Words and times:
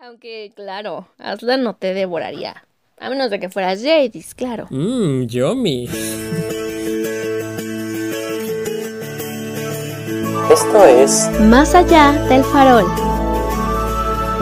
Aunque, 0.00 0.52
claro, 0.56 1.06
Aslan 1.18 1.62
no 1.62 1.76
te 1.76 1.94
devoraría. 1.94 2.64
A 2.98 3.08
menos 3.10 3.30
de 3.30 3.38
que 3.38 3.48
fueras 3.48 3.80
Jadis, 3.80 4.34
claro. 4.34 4.66
Mmm, 4.70 5.22
yummy. 5.26 5.88
Esto 10.52 10.84
es 10.84 11.30
Más 11.42 11.74
allá 11.76 12.12
del 12.28 12.42
farol. 12.42 12.84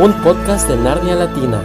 Un 0.03 0.13
podcast 0.23 0.69
de 0.69 0.77
Narnia 0.77 1.17
Latina. 1.17 1.63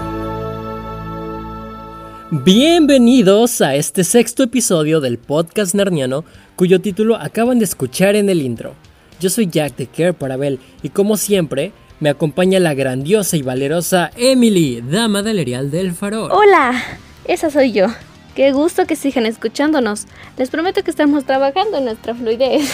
Bienvenidos 2.29 3.61
a 3.61 3.75
este 3.75 4.03
sexto 4.03 4.43
episodio 4.43 4.99
del 4.99 5.17
podcast 5.17 5.73
narniano 5.73 6.25
cuyo 6.57 6.81
título 6.81 7.15
acaban 7.15 7.57
de 7.57 7.65
escuchar 7.65 8.17
en 8.17 8.29
el 8.29 8.41
intro. 8.41 8.73
Yo 9.21 9.29
soy 9.29 9.47
Jack 9.47 9.77
de 9.77 9.87
Care 9.87 10.13
Parabel 10.13 10.59
y 10.83 10.89
como 10.89 11.15
siempre 11.15 11.71
me 11.99 12.09
acompaña 12.09 12.59
la 12.59 12.73
grandiosa 12.73 13.37
y 13.37 13.41
valerosa 13.41 14.11
Emily, 14.17 14.81
dama 14.81 15.23
del 15.23 15.39
Erial 15.39 15.71
del 15.71 15.93
Farol. 15.93 16.31
Hola, 16.31 16.83
esa 17.25 17.49
soy 17.49 17.71
yo. 17.71 17.87
Qué 18.35 18.51
gusto 18.51 18.85
que 18.85 18.95
sigan 18.95 19.25
escuchándonos. 19.25 20.05
Les 20.37 20.49
prometo 20.49 20.83
que 20.83 20.91
estamos 20.91 21.25
trabajando 21.25 21.77
en 21.77 21.85
nuestra 21.85 22.13
fluidez. 22.13 22.69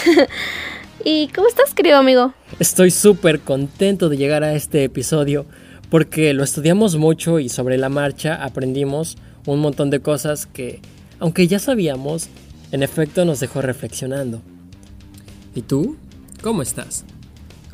¿Y 1.04 1.28
cómo 1.28 1.48
estás, 1.48 1.72
querido 1.72 1.96
amigo? 1.96 2.34
Estoy 2.58 2.90
súper 2.90 3.40
contento 3.40 4.10
de 4.10 4.18
llegar 4.18 4.44
a 4.44 4.54
este 4.54 4.84
episodio 4.84 5.46
porque 5.88 6.34
lo 6.34 6.44
estudiamos 6.44 6.96
mucho 6.96 7.38
y 7.38 7.48
sobre 7.48 7.78
la 7.78 7.88
marcha 7.88 8.34
aprendimos 8.34 9.16
un 9.46 9.60
montón 9.60 9.90
de 9.90 10.00
cosas 10.00 10.46
que, 10.46 10.80
aunque 11.18 11.46
ya 11.46 11.58
sabíamos, 11.58 12.28
en 12.72 12.82
efecto 12.82 13.24
nos 13.24 13.40
dejó 13.40 13.62
reflexionando. 13.62 14.42
¿Y 15.54 15.62
tú? 15.62 15.96
¿Cómo 16.42 16.60
estás? 16.62 17.04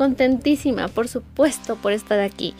Contentísima, 0.01 0.89
por 0.89 1.09
supuesto, 1.09 1.77
por 1.77 1.93
estar 1.93 2.21
aquí. 2.21 2.55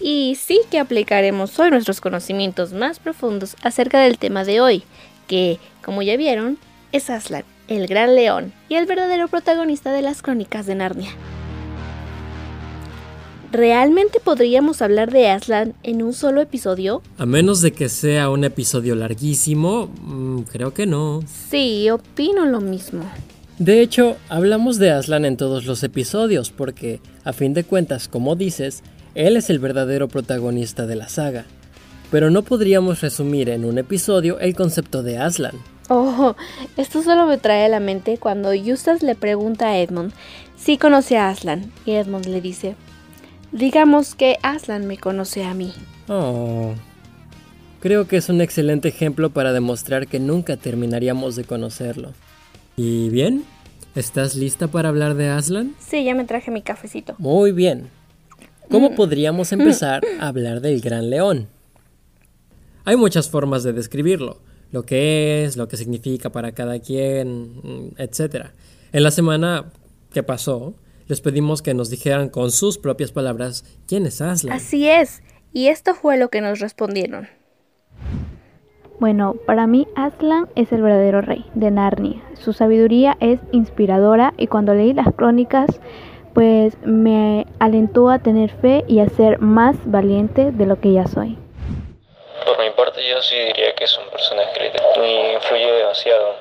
Y 0.00 0.36
sí 0.40 0.60
que 0.70 0.78
aplicaremos 0.78 1.58
hoy 1.58 1.70
nuestros 1.70 2.00
conocimientos 2.00 2.72
más 2.72 3.00
profundos 3.00 3.56
acerca 3.60 3.98
del 3.98 4.18
tema 4.18 4.44
de 4.44 4.60
hoy, 4.60 4.84
que, 5.26 5.58
como 5.84 6.02
ya 6.02 6.16
vieron, 6.16 6.58
es 6.92 7.10
Aslan, 7.10 7.42
el 7.66 7.88
gran 7.88 8.14
león 8.14 8.52
y 8.68 8.76
el 8.76 8.86
verdadero 8.86 9.26
protagonista 9.26 9.90
de 9.90 10.02
las 10.02 10.22
crónicas 10.22 10.66
de 10.66 10.76
Narnia. 10.76 11.10
¿Realmente 13.50 14.20
podríamos 14.20 14.80
hablar 14.80 15.10
de 15.10 15.28
Aslan 15.28 15.74
en 15.82 16.04
un 16.04 16.12
solo 16.12 16.40
episodio? 16.40 17.02
A 17.18 17.26
menos 17.26 17.62
de 17.62 17.72
que 17.72 17.88
sea 17.88 18.30
un 18.30 18.44
episodio 18.44 18.94
larguísimo, 18.94 19.88
mm, 19.88 20.42
creo 20.42 20.72
que 20.72 20.86
no. 20.86 21.24
Sí, 21.50 21.90
opino 21.90 22.46
lo 22.46 22.60
mismo. 22.60 23.02
De 23.58 23.80
hecho, 23.80 24.16
hablamos 24.28 24.78
de 24.78 24.90
Aslan 24.90 25.24
en 25.24 25.38
todos 25.38 25.64
los 25.64 25.82
episodios 25.82 26.50
porque, 26.50 27.00
a 27.24 27.32
fin 27.32 27.54
de 27.54 27.64
cuentas, 27.64 28.06
como 28.06 28.36
dices, 28.36 28.82
él 29.14 29.36
es 29.36 29.48
el 29.48 29.58
verdadero 29.58 30.08
protagonista 30.08 30.86
de 30.86 30.96
la 30.96 31.08
saga. 31.08 31.46
Pero 32.10 32.30
no 32.30 32.42
podríamos 32.42 33.00
resumir 33.00 33.48
en 33.48 33.64
un 33.64 33.78
episodio 33.78 34.38
el 34.40 34.54
concepto 34.54 35.02
de 35.02 35.16
Aslan. 35.16 35.54
Oh, 35.88 36.36
esto 36.76 37.02
solo 37.02 37.26
me 37.26 37.38
trae 37.38 37.64
a 37.64 37.68
la 37.68 37.80
mente 37.80 38.18
cuando 38.18 38.52
Eustace 38.52 39.06
le 39.06 39.14
pregunta 39.14 39.68
a 39.68 39.78
Edmund 39.78 40.12
si 40.56 40.76
conoce 40.76 41.16
a 41.16 41.30
Aslan 41.30 41.72
y 41.86 41.92
Edmund 41.92 42.26
le 42.26 42.40
dice, 42.42 42.76
digamos 43.52 44.14
que 44.14 44.36
Aslan 44.42 44.86
me 44.86 44.98
conoce 44.98 45.44
a 45.44 45.54
mí. 45.54 45.72
Oh. 46.08 46.74
Creo 47.80 48.06
que 48.06 48.18
es 48.18 48.28
un 48.28 48.40
excelente 48.40 48.88
ejemplo 48.88 49.30
para 49.30 49.52
demostrar 49.52 50.08
que 50.08 50.18
nunca 50.18 50.56
terminaríamos 50.56 51.36
de 51.36 51.44
conocerlo. 51.44 52.12
¿Y 52.76 53.08
bien? 53.08 53.44
¿Estás 53.94 54.34
lista 54.34 54.68
para 54.68 54.90
hablar 54.90 55.14
de 55.14 55.30
Aslan? 55.30 55.74
Sí, 55.78 56.04
ya 56.04 56.14
me 56.14 56.24
traje 56.26 56.50
mi 56.50 56.60
cafecito. 56.60 57.14
Muy 57.16 57.52
bien. 57.52 57.88
¿Cómo 58.70 58.94
podríamos 58.94 59.50
empezar 59.52 60.02
a 60.20 60.28
hablar 60.28 60.60
del 60.60 60.82
gran 60.82 61.08
león? 61.08 61.48
Hay 62.84 62.96
muchas 62.96 63.30
formas 63.30 63.62
de 63.62 63.72
describirlo, 63.72 64.42
lo 64.72 64.84
que 64.84 65.44
es, 65.44 65.56
lo 65.56 65.68
que 65.68 65.78
significa 65.78 66.30
para 66.30 66.52
cada 66.52 66.78
quien, 66.78 67.94
etc. 67.96 68.48
En 68.92 69.02
la 69.02 69.10
semana 69.10 69.72
que 70.12 70.22
pasó, 70.22 70.74
les 71.08 71.22
pedimos 71.22 71.62
que 71.62 71.72
nos 71.72 71.88
dijeran 71.88 72.28
con 72.28 72.50
sus 72.50 72.76
propias 72.76 73.10
palabras 73.10 73.64
quién 73.86 74.04
es 74.04 74.20
Aslan. 74.20 74.54
Así 74.54 74.86
es, 74.86 75.22
y 75.54 75.68
esto 75.68 75.94
fue 75.94 76.18
lo 76.18 76.28
que 76.28 76.42
nos 76.42 76.60
respondieron. 76.60 77.26
Bueno, 78.98 79.34
para 79.44 79.66
mí 79.66 79.86
Aslan 79.94 80.48
es 80.56 80.72
el 80.72 80.80
verdadero 80.80 81.20
rey 81.20 81.44
de 81.52 81.70
Narnia. 81.70 82.22
Su 82.32 82.54
sabiduría 82.54 83.18
es 83.20 83.40
inspiradora 83.52 84.32
y 84.38 84.46
cuando 84.46 84.72
leí 84.72 84.94
las 84.94 85.12
crónicas, 85.14 85.80
pues 86.32 86.78
me 86.82 87.46
alentó 87.58 88.08
a 88.08 88.20
tener 88.20 88.50
fe 88.50 88.84
y 88.88 89.00
a 89.00 89.08
ser 89.10 89.38
más 89.38 89.76
valiente 89.84 90.50
de 90.50 90.64
lo 90.64 90.80
que 90.80 90.92
ya 90.92 91.06
soy. 91.06 91.36
Por 92.46 92.58
mi 92.58 92.70
parte, 92.70 93.06
yo 93.06 93.20
sí 93.20 93.34
diría 93.36 93.74
que 93.74 93.84
es 93.84 93.98
un 93.98 94.08
personaje 94.08 94.72
que 94.72 95.34
influye 95.34 95.72
demasiado, 95.72 96.36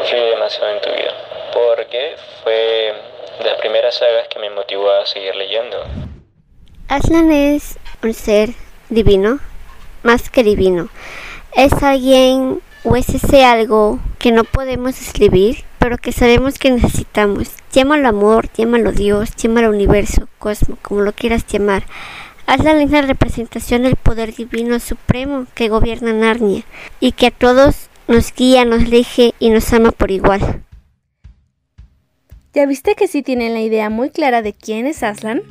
influye 0.00 0.24
demasiado 0.30 0.74
en 0.74 0.80
tu 0.80 0.88
vida, 0.88 1.14
porque 1.54 2.16
fue 2.42 2.92
de 3.38 3.44
las 3.44 3.60
primeras 3.60 3.94
sagas 3.94 4.26
que 4.28 4.40
me 4.40 4.50
motivó 4.50 4.90
a 4.90 5.06
seguir 5.06 5.36
leyendo. 5.36 5.76
Aslan 6.88 7.30
es 7.30 7.78
un 8.02 8.14
ser 8.14 8.48
divino, 8.88 9.38
más 10.02 10.28
que 10.28 10.42
divino 10.42 10.88
es 11.56 11.72
alguien 11.82 12.60
o 12.84 12.96
es 12.96 13.08
ese 13.08 13.44
algo 13.44 13.98
que 14.18 14.30
no 14.30 14.44
podemos 14.44 15.00
escribir, 15.00 15.64
pero 15.78 15.96
que 15.96 16.12
sabemos 16.12 16.58
que 16.58 16.70
necesitamos. 16.70 17.48
Llámalo 17.72 18.08
amor, 18.08 18.50
llámalo 18.56 18.92
Dios, 18.92 19.34
llámalo 19.36 19.70
universo, 19.70 20.28
cosmo, 20.38 20.76
como 20.82 21.00
lo 21.00 21.12
quieras 21.12 21.46
llamar. 21.46 21.84
Haz 22.46 22.62
la 22.62 22.74
linda 22.74 23.02
representación 23.02 23.82
del 23.82 23.96
poder 23.96 24.34
divino 24.34 24.78
supremo 24.78 25.46
que 25.54 25.68
gobierna 25.68 26.12
Narnia 26.12 26.62
y 27.00 27.12
que 27.12 27.28
a 27.28 27.30
todos 27.30 27.88
nos 28.06 28.32
guía, 28.32 28.64
nos 28.64 28.82
elige 28.82 29.34
y 29.40 29.50
nos 29.50 29.72
ama 29.72 29.90
por 29.90 30.10
igual. 30.10 30.62
¿Ya 32.54 32.66
viste 32.66 32.94
que 32.94 33.08
sí 33.08 33.22
tienen 33.22 33.54
la 33.54 33.62
idea 33.62 33.90
muy 33.90 34.10
clara 34.10 34.42
de 34.42 34.52
quién 34.52 34.86
es 34.86 35.02
Aslan? 35.02 35.42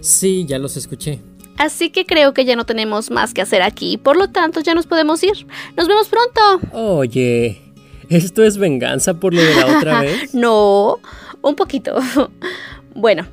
Sí, 0.00 0.46
ya 0.48 0.58
los 0.58 0.76
escuché. 0.76 1.20
Así 1.60 1.90
que 1.90 2.06
creo 2.06 2.32
que 2.32 2.46
ya 2.46 2.56
no 2.56 2.64
tenemos 2.64 3.10
más 3.10 3.34
que 3.34 3.42
hacer 3.42 3.60
aquí, 3.60 3.98
por 3.98 4.16
lo 4.16 4.30
tanto 4.30 4.60
ya 4.60 4.74
nos 4.74 4.86
podemos 4.86 5.22
ir. 5.22 5.46
Nos 5.76 5.88
vemos 5.88 6.08
pronto. 6.08 6.68
Oye, 6.72 7.60
¿esto 8.08 8.42
es 8.42 8.56
venganza 8.56 9.12
por 9.20 9.34
lo 9.34 9.42
de 9.42 9.54
la 9.54 9.66
otra 9.76 10.00
vez? 10.02 10.32
no, 10.34 10.96
un 11.42 11.54
poquito. 11.56 11.96
bueno, 12.94 13.26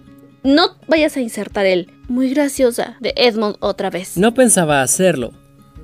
no 0.43 0.75
vayas 0.89 1.15
a 1.15 1.21
insertar 1.21 1.65
el 1.65 1.89
muy 2.09 2.29
graciosa 2.29 2.97
de 2.99 3.13
Edmund 3.15 3.55
otra 3.61 3.89
vez. 3.89 4.17
No 4.17 4.33
pensaba 4.33 4.81
hacerlo, 4.81 5.31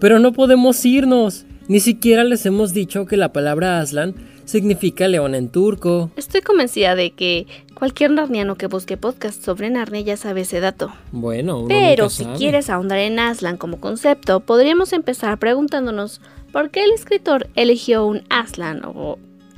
pero 0.01 0.19
no 0.19 0.33
podemos 0.33 0.83
irnos. 0.83 1.45
Ni 1.67 1.79
siquiera 1.79 2.23
les 2.25 2.45
hemos 2.45 2.73
dicho 2.73 3.05
que 3.05 3.15
la 3.15 3.31
palabra 3.31 3.79
Aslan 3.79 4.15
significa 4.45 5.07
león 5.07 5.33
en 5.33 5.47
turco. 5.47 6.11
Estoy 6.17 6.41
convencida 6.41 6.95
de 6.95 7.11
que 7.11 7.47
cualquier 7.73 8.11
narniano 8.11 8.55
que 8.55 8.67
busque 8.67 8.97
podcast 8.97 9.41
sobre 9.41 9.69
Narnia 9.69 10.01
ya 10.01 10.17
sabe 10.17 10.41
ese 10.41 10.59
dato. 10.59 10.93
Bueno, 11.11 11.65
pero 11.69 12.09
si 12.09 12.25
quieres 12.25 12.69
ahondar 12.69 12.99
en 12.99 13.17
Aslan 13.17 13.55
como 13.55 13.79
concepto, 13.79 14.41
podríamos 14.41 14.91
empezar 14.91 15.39
preguntándonos 15.39 16.19
por 16.51 16.69
qué 16.69 16.83
el 16.83 16.91
escritor 16.91 17.47
eligió 17.55 18.05
un 18.05 18.23
Aslan 18.29 18.81
o 18.83 19.17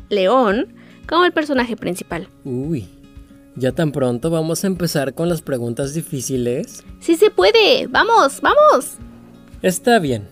león 0.09 0.67
como 1.07 1.25
el 1.25 1.31
personaje 1.31 1.75
principal. 1.75 2.27
Uy, 2.43 2.87
¿ya 3.55 3.71
tan 3.71 3.91
pronto 3.91 4.29
vamos 4.29 4.63
a 4.63 4.67
empezar 4.67 5.15
con 5.15 5.27
las 5.27 5.41
preguntas 5.41 5.95
difíciles? 5.95 6.83
Sí 6.99 7.15
se 7.15 7.31
puede, 7.31 7.87
vamos, 7.87 8.41
vamos. 8.41 8.97
Está 9.63 9.97
bien. 9.97 10.27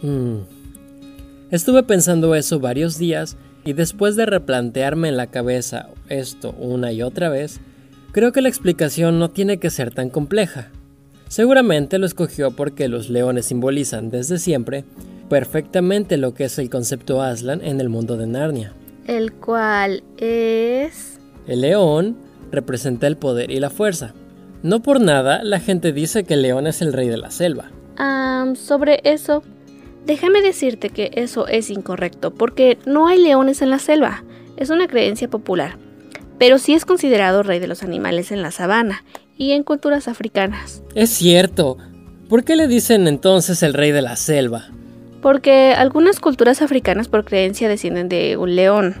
Mm. 0.00 0.53
Estuve 1.50 1.82
pensando 1.82 2.34
eso 2.34 2.60
varios 2.60 2.98
días 2.98 3.36
y 3.64 3.72
después 3.72 4.16
de 4.16 4.26
replantearme 4.26 5.08
en 5.08 5.16
la 5.16 5.28
cabeza 5.28 5.88
esto 6.08 6.54
una 6.58 6.92
y 6.92 7.02
otra 7.02 7.28
vez, 7.28 7.60
creo 8.12 8.32
que 8.32 8.42
la 8.42 8.48
explicación 8.48 9.18
no 9.18 9.30
tiene 9.30 9.58
que 9.58 9.70
ser 9.70 9.92
tan 9.92 10.10
compleja. 10.10 10.70
Seguramente 11.28 11.98
lo 11.98 12.06
escogió 12.06 12.50
porque 12.52 12.88
los 12.88 13.08
leones 13.08 13.46
simbolizan 13.46 14.10
desde 14.10 14.38
siempre 14.38 14.84
perfectamente 15.28 16.16
lo 16.16 16.34
que 16.34 16.44
es 16.44 16.58
el 16.58 16.70
concepto 16.70 17.22
Aslan 17.22 17.64
en 17.64 17.80
el 17.80 17.88
mundo 17.88 18.16
de 18.16 18.26
Narnia. 18.26 18.72
El 19.06 19.32
cual 19.32 20.02
es... 20.18 21.18
El 21.46 21.62
león 21.62 22.16
representa 22.50 23.06
el 23.06 23.16
poder 23.16 23.50
y 23.50 23.60
la 23.60 23.70
fuerza. 23.70 24.14
No 24.62 24.80
por 24.80 25.00
nada 25.00 25.42
la 25.42 25.60
gente 25.60 25.92
dice 25.92 26.24
que 26.24 26.34
el 26.34 26.42
león 26.42 26.66
es 26.66 26.80
el 26.82 26.92
rey 26.92 27.08
de 27.08 27.18
la 27.18 27.30
selva. 27.30 27.70
sobre 28.54 29.00
eso, 29.04 29.42
Déjame 30.06 30.42
decirte 30.42 30.90
que 30.90 31.10
eso 31.14 31.46
es 31.48 31.70
incorrecto, 31.70 32.32
porque 32.32 32.78
no 32.84 33.06
hay 33.06 33.22
leones 33.22 33.62
en 33.62 33.70
la 33.70 33.78
selva. 33.78 34.22
Es 34.56 34.70
una 34.70 34.86
creencia 34.86 35.28
popular. 35.28 35.78
Pero 36.38 36.58
sí 36.58 36.74
es 36.74 36.84
considerado 36.84 37.42
rey 37.42 37.58
de 37.58 37.68
los 37.68 37.82
animales 37.82 38.32
en 38.32 38.42
la 38.42 38.50
sabana 38.50 39.04
y 39.38 39.52
en 39.52 39.62
culturas 39.62 40.08
africanas. 40.08 40.82
Es 40.94 41.10
cierto. 41.10 41.78
¿Por 42.28 42.44
qué 42.44 42.56
le 42.56 42.66
dicen 42.66 43.08
entonces 43.08 43.62
el 43.62 43.74
rey 43.74 43.92
de 43.92 44.02
la 44.02 44.16
selva? 44.16 44.68
Porque 45.22 45.72
algunas 45.76 46.20
culturas 46.20 46.60
africanas 46.60 47.08
por 47.08 47.24
creencia 47.24 47.68
descienden 47.68 48.08
de 48.08 48.36
un 48.36 48.56
león 48.56 48.96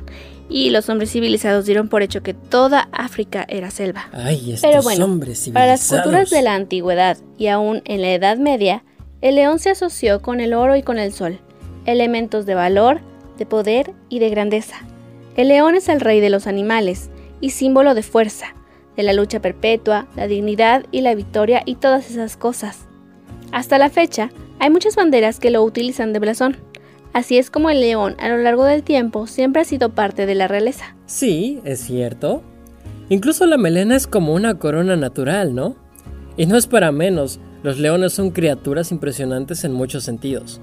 y 0.48 0.70
los 0.70 0.88
hombres 0.88 1.10
civilizados 1.10 1.66
dieron 1.66 1.88
por 1.88 2.02
hecho 2.02 2.22
que 2.22 2.34
toda 2.34 2.88
África 2.92 3.44
era 3.48 3.70
selva. 3.70 4.08
Ay, 4.12 4.52
estos 4.52 4.70
Pero 4.70 4.82
bueno, 4.82 5.04
hombres 5.04 5.38
civilizados. 5.38 5.54
Para 5.54 5.66
las 5.66 5.88
culturas 5.88 6.30
de 6.30 6.42
la 6.42 6.54
antigüedad 6.54 7.18
y 7.38 7.48
aún 7.48 7.82
en 7.84 8.02
la 8.02 8.12
Edad 8.12 8.36
Media, 8.38 8.84
el 9.24 9.36
león 9.36 9.58
se 9.58 9.70
asoció 9.70 10.20
con 10.20 10.38
el 10.40 10.52
oro 10.52 10.76
y 10.76 10.82
con 10.82 10.98
el 10.98 11.10
sol, 11.10 11.38
elementos 11.86 12.44
de 12.44 12.54
valor, 12.54 13.00
de 13.38 13.46
poder 13.46 13.94
y 14.10 14.18
de 14.18 14.28
grandeza. 14.28 14.76
El 15.34 15.48
león 15.48 15.74
es 15.74 15.88
el 15.88 16.02
rey 16.02 16.20
de 16.20 16.28
los 16.28 16.46
animales 16.46 17.08
y 17.40 17.50
símbolo 17.50 17.94
de 17.94 18.02
fuerza, 18.02 18.54
de 18.98 19.02
la 19.02 19.14
lucha 19.14 19.40
perpetua, 19.40 20.06
la 20.14 20.26
dignidad 20.26 20.84
y 20.90 21.00
la 21.00 21.14
victoria 21.14 21.62
y 21.64 21.76
todas 21.76 22.10
esas 22.10 22.36
cosas. 22.36 22.86
Hasta 23.50 23.78
la 23.78 23.88
fecha, 23.88 24.28
hay 24.58 24.68
muchas 24.68 24.94
banderas 24.94 25.40
que 25.40 25.50
lo 25.50 25.62
utilizan 25.62 26.12
de 26.12 26.18
blasón. 26.18 26.58
Así 27.14 27.38
es 27.38 27.50
como 27.50 27.70
el 27.70 27.80
león 27.80 28.16
a 28.18 28.28
lo 28.28 28.36
largo 28.36 28.66
del 28.66 28.82
tiempo 28.82 29.26
siempre 29.26 29.62
ha 29.62 29.64
sido 29.64 29.94
parte 29.94 30.26
de 30.26 30.34
la 30.34 30.48
realeza. 30.48 30.96
Sí, 31.06 31.60
es 31.64 31.80
cierto. 31.80 32.42
Incluso 33.08 33.46
la 33.46 33.56
melena 33.56 33.96
es 33.96 34.06
como 34.06 34.34
una 34.34 34.58
corona 34.58 34.96
natural, 34.96 35.54
¿no? 35.54 35.76
Y 36.36 36.44
no 36.44 36.58
es 36.58 36.66
para 36.66 36.92
menos, 36.92 37.40
los 37.64 37.78
leones 37.78 38.12
son 38.12 38.30
criaturas 38.30 38.92
impresionantes 38.92 39.64
en 39.64 39.72
muchos 39.72 40.04
sentidos. 40.04 40.60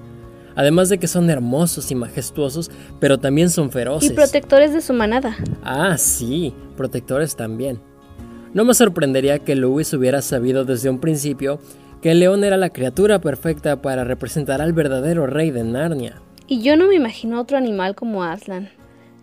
Además 0.54 0.88
de 0.88 0.98
que 0.98 1.08
son 1.08 1.30
hermosos 1.30 1.90
y 1.90 1.96
majestuosos, 1.96 2.70
pero 3.00 3.18
también 3.18 3.50
son 3.50 3.72
feroces. 3.72 4.12
Y 4.12 4.14
protectores 4.14 4.72
de 4.72 4.80
su 4.80 4.92
manada. 4.92 5.36
Ah, 5.64 5.98
sí, 5.98 6.54
protectores 6.76 7.34
también. 7.34 7.80
No 8.54 8.64
me 8.64 8.72
sorprendería 8.72 9.40
que 9.40 9.56
Lewis 9.56 9.92
hubiera 9.94 10.22
sabido 10.22 10.64
desde 10.64 10.90
un 10.90 11.00
principio 11.00 11.58
que 12.00 12.12
el 12.12 12.20
león 12.20 12.44
era 12.44 12.56
la 12.56 12.70
criatura 12.70 13.20
perfecta 13.20 13.82
para 13.82 14.04
representar 14.04 14.62
al 14.62 14.72
verdadero 14.72 15.26
rey 15.26 15.50
de 15.50 15.64
Narnia. 15.64 16.22
Y 16.46 16.62
yo 16.62 16.76
no 16.76 16.86
me 16.86 16.94
imagino 16.94 17.40
otro 17.40 17.56
animal 17.56 17.96
como 17.96 18.22
Aslan. 18.22 18.70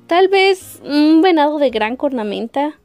Tal 0.07 0.27
vez 0.27 0.81
un 0.83 1.21
venado 1.21 1.59
de 1.59 1.69
gran 1.69 1.95
cornamenta, 1.95 2.78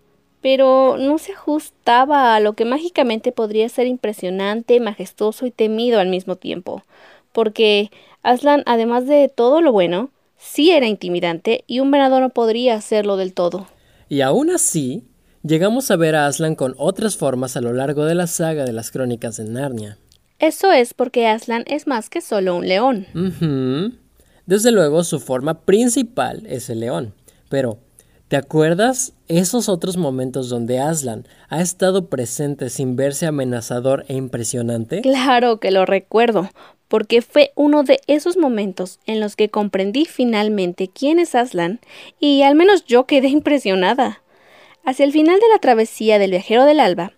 pero 0.45 0.99
no 0.99 1.17
se 1.17 1.33
ajustaba 1.33 2.37
a 2.37 2.41
lo 2.41 2.53
que 2.53 2.67
mágicamente 2.67 3.33
podría 3.33 3.67
ser 3.71 3.87
impresionante, 3.87 4.79
majestuoso 4.79 5.47
y 5.47 5.51
temido 5.51 6.01
al 6.01 6.09
mismo 6.09 6.37
tiempo. 6.37 6.83
Porque 7.33 7.91
Aslan, 8.23 8.63
además 8.67 9.07
de 9.07 9.33
todo 9.35 9.63
lo 9.63 9.73
bueno, 9.73 10.11
sí 10.37 10.71
era 10.71 10.87
intimidante 10.87 11.65
y 11.67 11.81
un 11.81 11.91
venado 11.91 12.21
no 12.21 12.29
podría 12.29 12.75
hacerlo 12.75 13.17
del 13.17 13.33
todo. 13.33 13.69
Y 14.11 14.21
aún 14.21 14.51
así, 14.51 15.05
llegamos 15.43 15.91
a 15.91 15.97
ver 15.97 16.15
a 16.15 16.27
Aslan 16.27 16.57
con 16.57 16.75
otras 16.77 17.17
formas 17.17 17.57
a 17.57 17.63
lo 17.63 17.73
largo 17.73 18.05
de 18.05 18.15
la 18.15 18.27
saga 18.27 18.67
de 18.67 18.73
las 18.75 18.91
crónicas 18.91 19.39
de 19.39 19.45
Narnia. 19.45 19.97
Eso 20.41 20.73
es 20.73 20.93
porque 20.93 21.27
Aslan 21.27 21.65
es 21.69 21.87
más 21.87 22.11
que 22.11 22.21
solo 22.21 22.55
un 22.55 22.69
león. 22.69 23.07
Desde 24.45 24.73
luego, 24.73 25.05
su 25.05 25.21
forma 25.21 25.63
principal 25.63 26.43
es 26.47 26.69
el 26.69 26.81
león. 26.81 27.15
Pero, 27.49 27.79
¿te 28.29 28.37
acuerdas 28.37 29.13
esos 29.29 29.69
otros 29.69 29.97
momentos 29.97 30.49
donde 30.49 30.81
Aslan 30.81 31.27
ha 31.49 31.61
estado 31.61 32.09
presente 32.09 32.71
sin 32.71 32.97
verse 32.97 33.27
amenazador 33.27 34.05
e 34.09 34.15
impresionante? 34.15 35.03
Claro 35.03 35.61
que 35.61 35.71
lo 35.71 35.87
recuerdo, 35.87 36.51
porque 36.89 37.23
fue 37.23 37.53
uno 37.55 37.83
de 37.83 38.01
esos 38.07 38.37
momentos 38.37 39.01
en 39.07 39.21
los 39.21 39.37
que 39.37 39.51
comprendí 39.51 40.05
finalmente 40.05 40.89
quién 40.89 41.19
es 41.19 41.35
Aslan 41.35 41.81
y 42.21 42.43
al 42.43 42.55
menos 42.55 42.85
yo 42.85 43.07
quedé 43.07 43.29
impresionada. 43.29 44.23
Hacia 44.85 45.05
el 45.05 45.13
final 45.13 45.37
de 45.41 45.49
la 45.53 45.59
travesía 45.59 46.19
del 46.19 46.33
viajero 46.33 46.65
del 46.65 46.81
alba, 46.81 47.13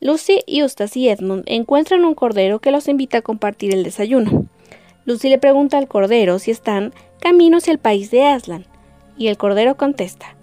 Lucy, 0.00 0.40
Eustace 0.48 0.98
y 0.98 1.08
Edmund 1.08 1.44
encuentran 1.46 2.04
un 2.04 2.14
cordero 2.14 2.58
que 2.58 2.72
los 2.72 2.88
invita 2.88 3.18
a 3.18 3.22
compartir 3.22 3.72
el 3.72 3.84
desayuno. 3.84 4.46
Lucy 5.04 5.28
le 5.28 5.38
pregunta 5.38 5.78
al 5.78 5.88
cordero 5.88 6.38
si 6.38 6.50
están 6.50 6.92
camino 7.20 7.58
hacia 7.58 7.72
el 7.72 7.78
país 7.78 8.10
de 8.10 8.24
Aslan, 8.24 8.66
y 9.16 9.28
el 9.28 9.36
cordero 9.36 9.76
contesta, 9.76 10.36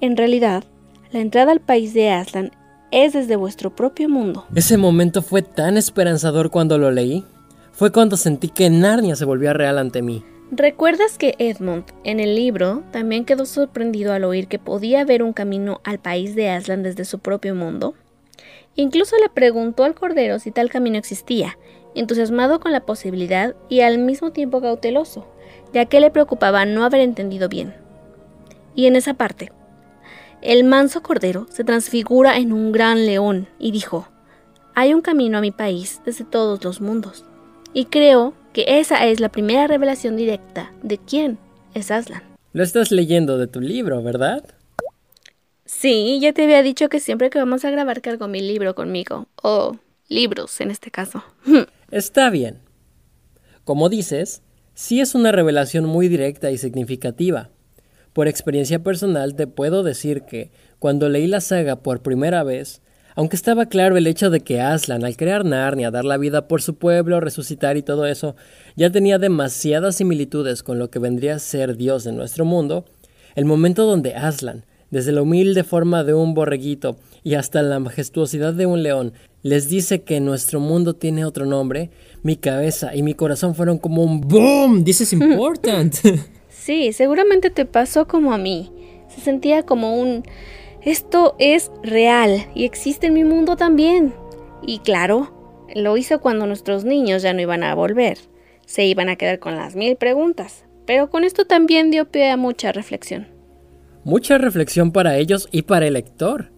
en 0.00 0.16
realidad, 0.16 0.64
la 1.10 1.20
entrada 1.20 1.52
al 1.52 1.60
país 1.60 1.94
de 1.94 2.10
Aslan 2.10 2.52
es 2.90 3.12
desde 3.12 3.36
vuestro 3.36 3.74
propio 3.74 4.08
mundo. 4.08 4.46
Ese 4.54 4.76
momento 4.76 5.22
fue 5.22 5.42
tan 5.42 5.76
esperanzador 5.76 6.50
cuando 6.50 6.78
lo 6.78 6.90
leí. 6.90 7.24
Fue 7.72 7.90
cuando 7.90 8.16
sentí 8.16 8.48
que 8.48 8.70
Narnia 8.70 9.16
se 9.16 9.24
volvía 9.24 9.52
real 9.52 9.78
ante 9.78 10.02
mí. 10.02 10.24
¿Recuerdas 10.50 11.18
que 11.18 11.34
Edmund 11.38 11.84
en 12.04 12.20
el 12.20 12.36
libro 12.36 12.84
también 12.92 13.24
quedó 13.24 13.46
sorprendido 13.46 14.12
al 14.12 14.24
oír 14.24 14.46
que 14.46 14.60
podía 14.60 15.00
haber 15.00 15.22
un 15.22 15.32
camino 15.32 15.80
al 15.82 15.98
país 15.98 16.36
de 16.36 16.50
Aslan 16.50 16.82
desde 16.82 17.04
su 17.04 17.18
propio 17.18 17.54
mundo? 17.54 17.94
Incluso 18.76 19.16
le 19.16 19.28
preguntó 19.28 19.84
al 19.84 19.94
cordero 19.94 20.38
si 20.38 20.50
tal 20.50 20.70
camino 20.70 20.98
existía, 20.98 21.58
entusiasmado 21.94 22.60
con 22.60 22.72
la 22.72 22.86
posibilidad 22.86 23.56
y 23.68 23.80
al 23.80 23.98
mismo 23.98 24.32
tiempo 24.32 24.60
cauteloso, 24.60 25.26
ya 25.72 25.86
que 25.86 26.00
le 26.00 26.10
preocupaba 26.10 26.66
no 26.66 26.84
haber 26.84 27.00
entendido 27.00 27.48
bien. 27.48 27.74
Y 28.76 28.86
en 28.86 28.96
esa 28.96 29.14
parte, 29.14 29.50
el 30.44 30.62
manso 30.62 31.02
cordero 31.02 31.46
se 31.50 31.64
transfigura 31.64 32.36
en 32.36 32.52
un 32.52 32.70
gran 32.70 33.06
león 33.06 33.48
y 33.58 33.72
dijo, 33.72 34.06
hay 34.74 34.92
un 34.92 35.00
camino 35.00 35.38
a 35.38 35.40
mi 35.40 35.50
país 35.50 36.02
desde 36.04 36.24
todos 36.24 36.62
los 36.62 36.82
mundos. 36.82 37.24
Y 37.72 37.86
creo 37.86 38.34
que 38.52 38.64
esa 38.68 39.06
es 39.06 39.20
la 39.20 39.30
primera 39.30 39.66
revelación 39.66 40.16
directa 40.16 40.70
de 40.82 40.98
quién 40.98 41.38
es 41.72 41.90
Aslan. 41.90 42.22
Lo 42.52 42.62
estás 42.62 42.92
leyendo 42.92 43.38
de 43.38 43.46
tu 43.46 43.60
libro, 43.60 44.02
¿verdad? 44.02 44.44
Sí, 45.64 46.18
ya 46.20 46.34
te 46.34 46.44
había 46.44 46.62
dicho 46.62 46.90
que 46.90 47.00
siempre 47.00 47.30
que 47.30 47.38
vamos 47.38 47.64
a 47.64 47.70
grabar 47.70 48.02
cargo 48.02 48.28
mi 48.28 48.40
libro 48.40 48.74
conmigo, 48.74 49.26
o 49.42 49.78
libros 50.08 50.60
en 50.60 50.70
este 50.70 50.90
caso. 50.90 51.24
Está 51.90 52.28
bien. 52.28 52.60
Como 53.64 53.88
dices, 53.88 54.42
sí 54.74 55.00
es 55.00 55.14
una 55.14 55.32
revelación 55.32 55.86
muy 55.86 56.08
directa 56.08 56.50
y 56.50 56.58
significativa. 56.58 57.48
Por 58.14 58.28
experiencia 58.28 58.78
personal 58.78 59.34
te 59.34 59.48
puedo 59.48 59.82
decir 59.82 60.22
que, 60.22 60.52
cuando 60.78 61.08
leí 61.08 61.26
la 61.26 61.40
saga 61.40 61.76
por 61.76 62.00
primera 62.00 62.44
vez, 62.44 62.80
aunque 63.16 63.34
estaba 63.34 63.66
claro 63.66 63.96
el 63.96 64.06
hecho 64.06 64.30
de 64.30 64.40
que 64.40 64.60
Aslan, 64.60 65.04
al 65.04 65.16
crear 65.16 65.44
Narnia, 65.44 65.90
dar 65.90 66.04
la 66.04 66.16
vida 66.16 66.46
por 66.46 66.62
su 66.62 66.76
pueblo, 66.76 67.20
resucitar 67.20 67.76
y 67.76 67.82
todo 67.82 68.06
eso, 68.06 68.36
ya 68.76 68.90
tenía 68.90 69.18
demasiadas 69.18 69.96
similitudes 69.96 70.62
con 70.62 70.78
lo 70.78 70.90
que 70.90 71.00
vendría 71.00 71.34
a 71.34 71.40
ser 71.40 71.76
Dios 71.76 72.04
de 72.04 72.12
nuestro 72.12 72.44
mundo, 72.44 72.84
el 73.34 73.46
momento 73.46 73.84
donde 73.84 74.14
Aslan, 74.14 74.64
desde 74.92 75.10
la 75.10 75.22
humilde 75.22 75.64
forma 75.64 76.04
de 76.04 76.14
un 76.14 76.34
borreguito 76.34 76.96
y 77.24 77.34
hasta 77.34 77.62
la 77.62 77.80
majestuosidad 77.80 78.54
de 78.54 78.66
un 78.66 78.84
león, 78.84 79.12
les 79.42 79.68
dice 79.68 80.02
que 80.02 80.20
nuestro 80.20 80.60
mundo 80.60 80.94
tiene 80.94 81.24
otro 81.24 81.46
nombre, 81.46 81.90
mi 82.22 82.36
cabeza 82.36 82.94
y 82.94 83.02
mi 83.02 83.14
corazón 83.14 83.56
fueron 83.56 83.78
como 83.78 84.04
un 84.04 84.20
boom. 84.20 84.84
This 84.84 85.00
is 85.00 85.12
important. 85.14 85.96
Sí, 86.64 86.94
seguramente 86.94 87.50
te 87.50 87.66
pasó 87.66 88.08
como 88.08 88.32
a 88.32 88.38
mí. 88.38 88.72
Se 89.08 89.20
sentía 89.20 89.64
como 89.64 90.00
un... 90.00 90.22
Esto 90.80 91.36
es 91.38 91.70
real 91.82 92.46
y 92.54 92.64
existe 92.64 93.08
en 93.08 93.12
mi 93.12 93.22
mundo 93.22 93.56
también. 93.56 94.14
Y 94.66 94.78
claro, 94.78 95.66
lo 95.74 95.98
hizo 95.98 96.22
cuando 96.22 96.46
nuestros 96.46 96.86
niños 96.86 97.20
ya 97.20 97.34
no 97.34 97.42
iban 97.42 97.64
a 97.64 97.74
volver. 97.74 98.16
Se 98.64 98.86
iban 98.86 99.10
a 99.10 99.16
quedar 99.16 99.40
con 99.40 99.56
las 99.56 99.76
mil 99.76 99.96
preguntas. 99.96 100.64
Pero 100.86 101.10
con 101.10 101.24
esto 101.24 101.44
también 101.44 101.90
dio 101.90 102.10
pie 102.10 102.30
a 102.30 102.38
mucha 102.38 102.72
reflexión. 102.72 103.26
Mucha 104.02 104.38
reflexión 104.38 104.90
para 104.90 105.18
ellos 105.18 105.48
y 105.52 105.62
para 105.62 105.86
el 105.86 105.92
lector, 105.92 106.50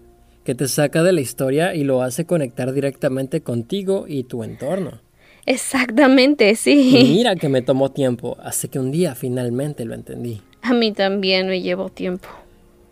que 0.44 0.54
te 0.54 0.68
saca 0.68 1.02
de 1.02 1.14
la 1.14 1.20
historia 1.20 1.75
y 1.75 1.82
lo 1.82 2.02
hace 2.02 2.26
conectar 2.26 2.72
directamente 2.72 3.40
contigo 3.40 4.04
y 4.06 4.22
tu 4.22 4.44
entorno. 4.44 5.00
Exactamente, 5.46 6.50
Y 6.50 6.56
sí. 6.56 7.12
mira 7.16 7.36
que 7.36 7.48
me 7.48 7.62
tomó 7.62 7.90
tiempo, 7.90 8.36
hasta 8.42 8.68
que 8.68 8.78
un 8.78 8.90
día 8.90 9.14
finalmente 9.14 9.84
lo 9.84 9.94
entendí. 9.94 10.42
A 10.62 10.72
mí 10.74 10.92
también 10.92 11.48
me 11.48 11.62
llevó 11.62 11.88
tiempo. 11.88 12.28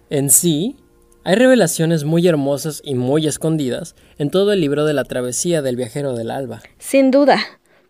En 0.08 0.30
sí, 0.30 0.76
hay 1.25 1.34
revelaciones 1.34 2.04
muy 2.04 2.26
hermosas 2.28 2.80
y 2.84 2.94
muy 2.94 3.26
escondidas 3.26 3.96
en 4.18 4.30
todo 4.30 4.52
el 4.52 4.61
libro 4.61 4.84
de 4.84 4.92
la 4.94 5.04
travesía 5.04 5.62
del 5.62 5.75
viajero 5.76 6.14
del 6.14 6.30
alba. 6.30 6.62
Sin 6.78 7.11
duda. 7.11 7.38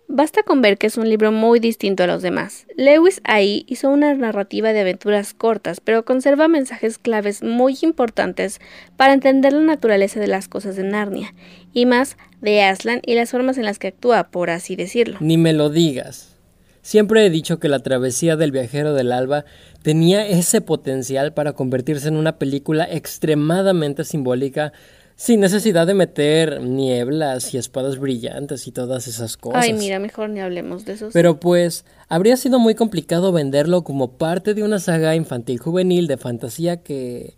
Basta 0.06 0.42
con 0.42 0.60
ver 0.60 0.76
que 0.76 0.86
es 0.86 0.96
un 0.96 1.08
libro 1.08 1.32
muy 1.32 1.60
distinto 1.60 2.02
a 2.02 2.06
los 2.06 2.22
demás. 2.22 2.66
Lewis 2.76 3.20
ahí 3.24 3.64
hizo 3.68 3.88
una 3.88 4.14
narrativa 4.14 4.72
de 4.72 4.80
aventuras 4.80 5.32
cortas, 5.32 5.80
pero 5.80 6.04
conserva 6.04 6.46
mensajes 6.46 6.98
claves 6.98 7.42
muy 7.42 7.78
importantes 7.82 8.60
para 8.96 9.14
entender 9.14 9.54
la 9.54 9.60
naturaleza 9.60 10.20
de 10.20 10.28
las 10.28 10.46
cosas 10.46 10.76
de 10.76 10.84
Narnia, 10.84 11.34
y 11.72 11.86
más 11.86 12.16
de 12.42 12.62
Aslan 12.62 13.00
y 13.04 13.14
las 13.14 13.30
formas 13.30 13.56
en 13.56 13.64
las 13.64 13.78
que 13.78 13.88
actúa, 13.88 14.24
por 14.30 14.50
así 14.50 14.76
decirlo. 14.76 15.16
Ni 15.20 15.38
me 15.38 15.52
lo 15.52 15.70
digas. 15.70 16.34
Siempre 16.82 17.24
he 17.24 17.30
dicho 17.30 17.58
que 17.58 17.70
la 17.70 17.78
travesía 17.78 18.36
del 18.36 18.52
viajero 18.52 18.92
del 18.92 19.10
alba 19.10 19.46
tenía 19.82 20.28
ese 20.28 20.60
potencial 20.60 21.32
para 21.32 21.54
convertirse 21.54 22.08
en 22.08 22.16
una 22.16 22.36
película 22.36 22.84
extremadamente 22.84 24.04
simbólica 24.04 24.74
sin 25.16 25.40
necesidad 25.40 25.86
de 25.86 25.94
meter 25.94 26.60
nieblas 26.60 27.54
y 27.54 27.58
espadas 27.58 27.98
brillantes 27.98 28.66
y 28.66 28.72
todas 28.72 29.06
esas 29.06 29.36
cosas. 29.36 29.62
Ay, 29.62 29.72
mira, 29.72 29.98
mejor 29.98 30.30
ni 30.30 30.40
hablemos 30.40 30.84
de 30.84 30.94
eso. 30.94 31.08
Pero 31.12 31.38
pues 31.38 31.84
habría 32.08 32.36
sido 32.36 32.58
muy 32.58 32.74
complicado 32.74 33.32
venderlo 33.32 33.84
como 33.84 34.18
parte 34.18 34.54
de 34.54 34.62
una 34.62 34.80
saga 34.80 35.14
infantil 35.14 35.58
juvenil 35.58 36.06
de 36.06 36.16
fantasía 36.16 36.82
que, 36.82 37.34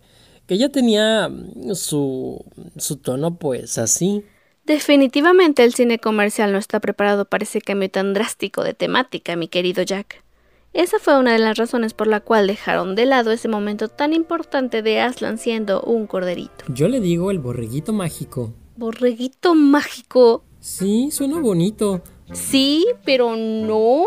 que 0.47 0.57
ya 0.57 0.69
tenía 0.69 1.29
mm, 1.29 1.75
su, 1.75 2.43
su 2.77 2.97
tono 2.97 3.37
pues 3.37 3.77
así. 3.77 4.23
Definitivamente 4.65 5.63
el 5.63 5.73
cine 5.73 5.99
comercial 5.99 6.51
no 6.51 6.57
está 6.57 6.79
preparado 6.79 7.25
para 7.25 7.43
ese 7.43 7.61
cambio 7.61 7.89
tan 7.89 8.13
drástico 8.13 8.63
de 8.63 8.73
temática, 8.73 9.35
mi 9.35 9.47
querido 9.47 9.83
Jack. 9.83 10.23
Esa 10.77 10.99
fue 10.99 11.17
una 11.17 11.33
de 11.33 11.39
las 11.39 11.57
razones 11.57 11.95
por 11.95 12.05
la 12.05 12.19
cual 12.19 12.45
dejaron 12.45 12.93
de 12.93 13.07
lado 13.07 13.31
ese 13.31 13.47
momento 13.47 13.87
tan 13.87 14.13
importante 14.13 14.83
de 14.83 14.99
Aslan 14.99 15.39
siendo 15.39 15.81
un 15.81 16.05
corderito. 16.05 16.65
Yo 16.67 16.87
le 16.87 16.99
digo 16.99 17.31
el 17.31 17.39
borreguito 17.39 17.93
mágico. 17.93 18.53
¿Borreguito 18.75 19.55
mágico? 19.55 20.43
Sí, 20.59 21.09
suena 21.09 21.39
bonito. 21.39 22.03
Sí, 22.31 22.85
pero 23.03 23.35
no. 23.35 24.05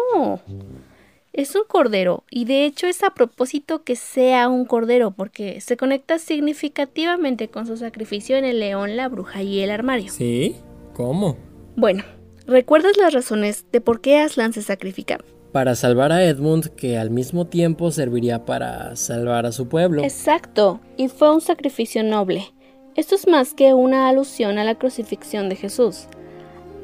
Es 1.33 1.57
un 1.57 1.65
cordero 1.67 2.23
y 2.31 2.45
de 2.45 2.67
hecho 2.67 2.87
es 2.87 3.03
a 3.03 3.15
propósito 3.15 3.83
que 3.83 3.97
sea 3.97 4.49
un 4.49 4.65
cordero 4.65 5.11
porque 5.11 5.61
se 5.61 5.77
conecta 5.77 6.21
significativamente 6.21 7.49
con 7.49 7.67
su 7.67 7.79
sacrificio 7.79 8.37
en 8.37 8.45
el 8.45 8.61
león, 8.61 8.97
la 8.97 9.09
bruja 9.09 9.43
y 9.43 9.59
el 9.59 9.73
armario. 9.73 10.13
¿Sí? 10.13 10.55
¿Cómo? 10.95 11.37
Bueno, 11.75 12.05
¿recuerdas 12.47 12.97
las 12.97 13.13
razones 13.13 13.67
de 13.73 13.81
por 13.81 14.01
qué 14.01 14.19
Aslan 14.21 14.53
se 14.53 14.63
sacrifica? 14.63 15.19
Para 15.53 15.75
salvar 15.75 16.13
a 16.13 16.25
Edmund, 16.25 16.69
que 16.77 16.97
al 16.97 17.11
mismo 17.11 17.47
tiempo 17.47 17.91
serviría 17.91 18.45
para 18.45 18.95
salvar 18.95 19.47
a 19.47 19.53
su 19.53 19.69
pueblo. 19.69 20.05
Exacto, 20.05 20.81
y 20.97 21.09
fue 21.09 21.35
un 21.35 21.41
sacrificio 21.41 22.05
noble. 22.05 22.53
Esto 22.95 23.17
es 23.17 23.27
más 23.27 23.55
que 23.55 23.75
una 23.75 24.09
alusión 24.09 24.59
a 24.59 24.65
la 24.65 24.77
crucifixión 24.77 25.49
de 25.49 25.57
Jesús. 25.57 26.07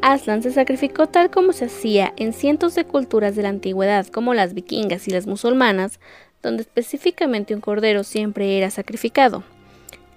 Aslan 0.03 0.43
se 0.43 0.53
sacrificó 0.53 1.07
tal 1.07 1.31
como 1.31 1.53
se 1.53 1.67
hacía 1.67 2.13
en 2.17 2.33
cientos 2.33 2.75
de 2.75 2.85
culturas 2.85 3.37
de 3.37 3.43
la 3.43 3.51
antigüedad, 3.51 4.07
como 4.09 4.35
las 4.35 4.53
vikingas 4.53 5.07
y 5.07 5.11
las 5.11 5.27
musulmanas, 5.27 6.01
donde 6.43 6.63
específicamente 6.63 7.55
un 7.55 7.61
cordero 7.61 8.03
siempre 8.03 8.59
era 8.59 8.71
sacrificado. 8.71 9.45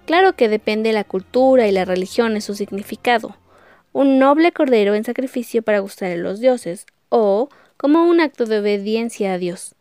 Claro 0.05 0.33
que 0.33 0.49
depende 0.49 0.89
de 0.89 0.93
la 0.93 1.03
cultura 1.03 1.67
y 1.67 1.71
la 1.71 1.85
religión 1.85 2.33
en 2.33 2.41
su 2.41 2.55
significado. 2.55 3.35
Un 3.93 4.17
noble 4.17 4.51
cordero 4.51 4.95
en 4.95 5.03
sacrificio 5.03 5.61
para 5.61 5.79
gustar 5.79 6.11
a 6.11 6.17
los 6.17 6.39
dioses, 6.39 6.85
o 7.09 7.49
como 7.79 8.03
un 8.03 8.19
acto 8.19 8.45
de 8.45 8.59
obediencia 8.59 9.33
a 9.33 9.37
Dios. 9.37 9.73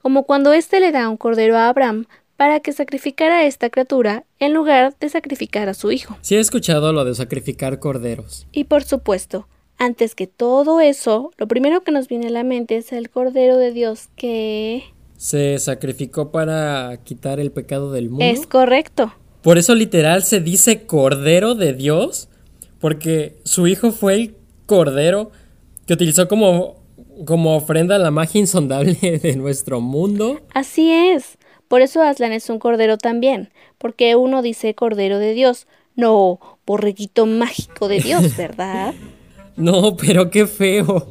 Como 0.00 0.22
cuando 0.22 0.52
éste 0.52 0.78
le 0.78 0.92
da 0.92 1.08
un 1.08 1.16
cordero 1.16 1.56
a 1.56 1.68
Abraham 1.68 2.06
para 2.36 2.60
que 2.60 2.72
sacrificara 2.72 3.38
a 3.38 3.46
esta 3.46 3.68
criatura 3.68 4.24
en 4.38 4.54
lugar 4.54 4.94
de 5.00 5.08
sacrificar 5.08 5.68
a 5.68 5.74
su 5.74 5.90
hijo. 5.90 6.16
Sí 6.22 6.36
he 6.36 6.38
escuchado 6.38 6.92
lo 6.92 7.04
de 7.04 7.16
sacrificar 7.16 7.80
corderos. 7.80 8.46
Y 8.52 8.64
por 8.64 8.84
supuesto, 8.84 9.48
antes 9.76 10.14
que 10.14 10.28
todo 10.28 10.80
eso, 10.80 11.32
lo 11.36 11.48
primero 11.48 11.80
que 11.80 11.90
nos 11.90 12.06
viene 12.06 12.28
a 12.28 12.30
la 12.30 12.44
mente 12.44 12.76
es 12.76 12.92
el 12.92 13.10
cordero 13.10 13.56
de 13.56 13.72
Dios 13.72 14.08
que... 14.14 14.84
¿Se 15.16 15.58
sacrificó 15.58 16.30
para 16.30 16.96
quitar 17.02 17.40
el 17.40 17.50
pecado 17.50 17.90
del 17.90 18.08
mundo? 18.08 18.24
Es 18.24 18.46
correcto. 18.46 19.12
Por 19.42 19.58
eso 19.58 19.74
literal 19.74 20.22
se 20.22 20.40
dice 20.40 20.86
cordero 20.86 21.56
de 21.56 21.72
Dios, 21.72 22.28
porque 22.78 23.36
su 23.42 23.66
hijo 23.66 23.90
fue 23.90 24.14
el 24.14 24.36
cordero 24.66 25.32
que 25.86 25.94
utilizó 25.94 26.28
como, 26.28 26.81
como 27.26 27.56
ofrenda 27.56 27.98
la 27.98 28.10
magia 28.10 28.40
insondable 28.40 28.94
de 29.22 29.36
nuestro 29.36 29.80
mundo. 29.80 30.40
Así 30.54 30.90
es. 30.90 31.38
Por 31.68 31.80
eso 31.80 32.02
Aslan 32.02 32.32
es 32.32 32.50
un 32.50 32.58
cordero 32.58 32.98
también, 32.98 33.50
porque 33.78 34.14
uno 34.14 34.42
dice 34.42 34.74
cordero 34.74 35.18
de 35.18 35.32
Dios, 35.32 35.66
no 35.96 36.38
borreguito 36.66 37.24
mágico 37.26 37.88
de 37.88 38.00
Dios, 38.00 38.36
¿verdad? 38.36 38.94
no, 39.56 39.96
pero 39.96 40.30
qué 40.30 40.46
feo. 40.46 41.06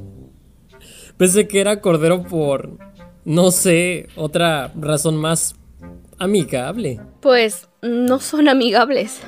Pensé 1.17 1.47
que 1.47 1.61
era 1.61 1.81
cordero 1.81 2.23
por, 2.23 2.77
no 3.25 3.51
sé, 3.51 4.07
otra 4.15 4.71
razón 4.75 5.15
más 5.17 5.55
amigable. 6.19 6.99
Pues 7.21 7.67
no 7.81 8.19
son 8.19 8.47
amigables. 8.47 9.21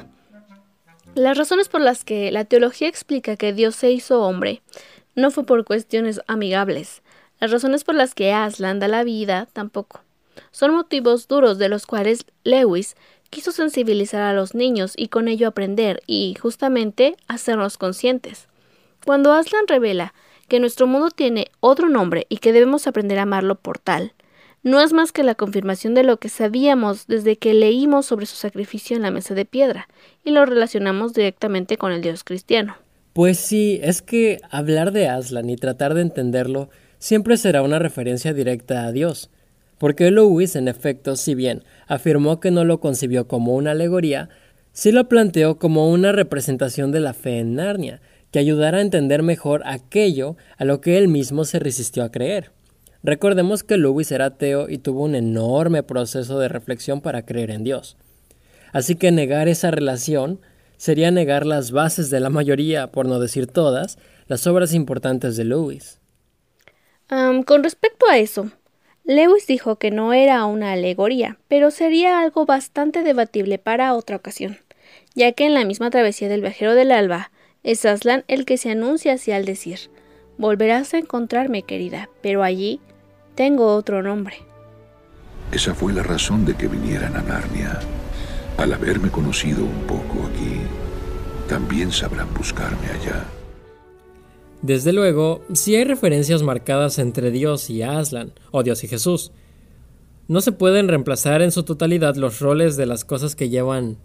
Las 1.15 1.37
razones 1.37 1.67
por 1.67 1.81
las 1.81 2.03
que 2.03 2.31
la 2.31 2.45
teología 2.45 2.87
explica 2.87 3.37
que 3.37 3.53
Dios 3.53 3.75
se 3.75 3.91
hizo 3.91 4.21
hombre 4.21 4.61
no 5.15 5.31
fue 5.31 5.45
por 5.45 5.65
cuestiones 5.65 6.21
amigables. 6.27 7.01
Las 7.39 7.51
razones 7.51 7.83
por 7.83 7.95
las 7.95 8.15
que 8.15 8.31
Aslan 8.31 8.79
da 8.79 8.87
la 8.87 9.03
vida 9.03 9.47
tampoco. 9.53 10.01
Son 10.51 10.73
motivos 10.73 11.27
duros 11.27 11.57
de 11.57 11.69
los 11.69 11.85
cuales 11.85 12.25
Lewis 12.43 12.95
quiso 13.29 13.51
sensibilizar 13.51 14.21
a 14.21 14.33
los 14.33 14.55
niños 14.55 14.93
y 14.95 15.07
con 15.07 15.27
ello 15.27 15.47
aprender 15.47 16.01
y, 16.07 16.35
justamente, 16.39 17.15
hacernos 17.27 17.77
conscientes. 17.77 18.47
Cuando 19.05 19.33
Aslan 19.33 19.67
revela 19.67 20.13
que 20.47 20.59
nuestro 20.59 20.87
mundo 20.87 21.09
tiene 21.09 21.47
otro 21.59 21.89
nombre 21.89 22.25
y 22.29 22.37
que 22.37 22.53
debemos 22.53 22.87
aprender 22.87 23.19
a 23.19 23.23
amarlo 23.23 23.55
por 23.55 23.79
tal, 23.79 24.13
no 24.61 24.79
es 24.79 24.93
más 24.93 25.11
que 25.11 25.23
la 25.23 25.35
confirmación 25.35 25.93
de 25.93 26.03
lo 26.03 26.17
que 26.17 26.29
sabíamos 26.29 27.07
desde 27.07 27.37
que 27.37 27.53
leímos 27.53 28.05
sobre 28.05 28.25
su 28.25 28.37
sacrificio 28.37 28.95
en 28.95 29.01
la 29.01 29.11
mesa 29.11 29.33
de 29.33 29.45
piedra 29.45 29.89
y 30.23 30.31
lo 30.31 30.45
relacionamos 30.45 31.13
directamente 31.13 31.77
con 31.77 31.91
el 31.91 32.01
Dios 32.01 32.23
cristiano. 32.23 32.77
Pues 33.13 33.37
sí, 33.37 33.79
es 33.83 34.01
que 34.01 34.41
hablar 34.49 34.91
de 34.91 35.07
Aslan 35.07 35.49
y 35.49 35.55
tratar 35.55 35.93
de 35.93 36.01
entenderlo 36.01 36.69
siempre 36.97 37.37
será 37.37 37.61
una 37.61 37.77
referencia 37.77 38.33
directa 38.33 38.85
a 38.85 38.91
Dios, 38.91 39.29
porque 39.77 40.09
Lewis, 40.09 40.55
en 40.55 40.67
efecto, 40.67 41.15
si 41.15 41.35
bien 41.35 41.63
afirmó 41.85 42.39
que 42.39 42.49
no 42.49 42.63
lo 42.63 42.79
concibió 42.79 43.27
como 43.27 43.53
una 43.53 43.71
alegoría, 43.71 44.29
sí 44.71 44.91
lo 44.91 45.07
planteó 45.09 45.59
como 45.59 45.91
una 45.91 46.11
representación 46.11 46.91
de 46.91 47.01
la 47.01 47.13
fe 47.13 47.37
en 47.37 47.55
Narnia, 47.55 48.01
que 48.31 48.39
ayudara 48.39 48.79
a 48.79 48.81
entender 48.81 49.21
mejor 49.21 49.61
aquello 49.65 50.35
a 50.57 50.65
lo 50.65 50.81
que 50.81 50.97
él 50.97 51.07
mismo 51.07 51.45
se 51.45 51.59
resistió 51.59 52.03
a 52.03 52.11
creer. 52.11 52.49
Recordemos 53.03 53.63
que 53.63 53.77
Lewis 53.77 54.11
era 54.11 54.25
ateo 54.25 54.69
y 54.69 54.79
tuvo 54.79 55.03
un 55.03 55.13
enorme 55.13 55.83
proceso 55.83 56.39
de 56.39 56.47
reflexión 56.47 56.99
para 57.01 57.27
creer 57.27 57.51
en 57.51 57.63
Dios. 57.63 57.95
Así 58.71 58.95
que 58.95 59.11
negar 59.11 59.49
esa 59.49 59.69
relación 59.69 60.39
sería 60.83 61.11
negar 61.11 61.45
las 61.45 61.71
bases 61.71 62.09
de 62.09 62.19
la 62.19 62.29
mayoría, 62.29 62.91
por 62.91 63.05
no 63.05 63.21
decir 63.21 63.47
todas, 63.47 63.97
las 64.27 64.45
obras 64.47 64.73
importantes 64.73 65.37
de 65.37 65.45
Lewis. 65.45 66.01
con 67.07 67.63
respecto 67.63 68.05
a 68.09 68.17
eso, 68.17 68.51
Lewis 69.05 69.47
dijo 69.47 69.77
que 69.77 69.91
no 69.91 70.11
era 70.11 70.43
una 70.43 70.73
alegoría, 70.73 71.37
pero 71.47 71.71
sería 71.71 72.19
algo 72.19 72.45
bastante 72.45 73.01
debatible 73.01 73.59
para 73.59 73.93
otra 73.93 74.17
ocasión, 74.17 74.57
ya 75.15 75.31
que 75.31 75.45
en 75.45 75.53
la 75.53 75.63
misma 75.63 75.89
travesía 75.89 76.27
del 76.27 76.41
viajero 76.41 76.75
del 76.75 76.91
alba, 76.91 77.31
es 77.63 77.85
Aslan 77.85 78.25
el 78.27 78.43
que 78.43 78.57
se 78.57 78.69
anuncia 78.69 79.13
hacia 79.13 79.37
al 79.37 79.45
decir, 79.45 79.89
volverás 80.37 80.93
a 80.93 80.97
encontrarme 80.97 81.63
querida, 81.63 82.09
pero 82.21 82.43
allí 82.43 82.81
tengo 83.35 83.73
otro 83.73 84.03
nombre. 84.03 84.35
Esa 85.53 85.73
fue 85.73 85.93
la 85.93 86.03
razón 86.03 86.43
de 86.43 86.55
que 86.55 86.67
vinieran 86.67 87.15
a 87.15 87.21
Narnia. 87.21 87.79
Al 88.57 88.73
haberme 88.73 89.09
conocido 89.09 89.63
un 89.63 89.81
poco 89.87 90.27
aquí, 90.27 90.61
también 91.47 91.91
sabrán 91.91 92.33
buscarme 92.33 92.87
allá. 92.87 93.25
Desde 94.61 94.93
luego, 94.93 95.41
sí 95.53 95.75
hay 95.75 95.83
referencias 95.83 96.41
marcadas 96.41 96.97
entre 96.97 97.31
Dios 97.31 97.69
y 97.69 97.81
Aslan, 97.81 98.31
o 98.51 98.63
Dios 98.63 98.83
y 98.83 98.87
Jesús. 98.87 99.31
No 100.27 100.39
se 100.39 100.53
pueden 100.53 100.87
reemplazar 100.87 101.41
en 101.41 101.51
su 101.51 101.63
totalidad 101.63 102.15
los 102.15 102.39
roles 102.39 102.77
de 102.77 102.85
las 102.85 103.03
cosas 103.03 103.35
que 103.35 103.49
llevan 103.49 103.97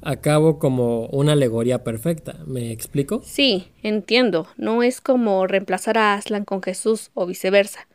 a 0.00 0.16
cabo 0.16 0.58
como 0.58 1.06
una 1.06 1.32
alegoría 1.32 1.84
perfecta. 1.84 2.38
¿Me 2.46 2.72
explico? 2.72 3.20
Sí, 3.24 3.68
entiendo. 3.82 4.48
No 4.56 4.82
es 4.82 5.00
como 5.00 5.46
reemplazar 5.46 5.98
a 5.98 6.14
Aslan 6.14 6.44
con 6.44 6.62
Jesús 6.62 7.10
o 7.14 7.26
viceversa. 7.26 7.86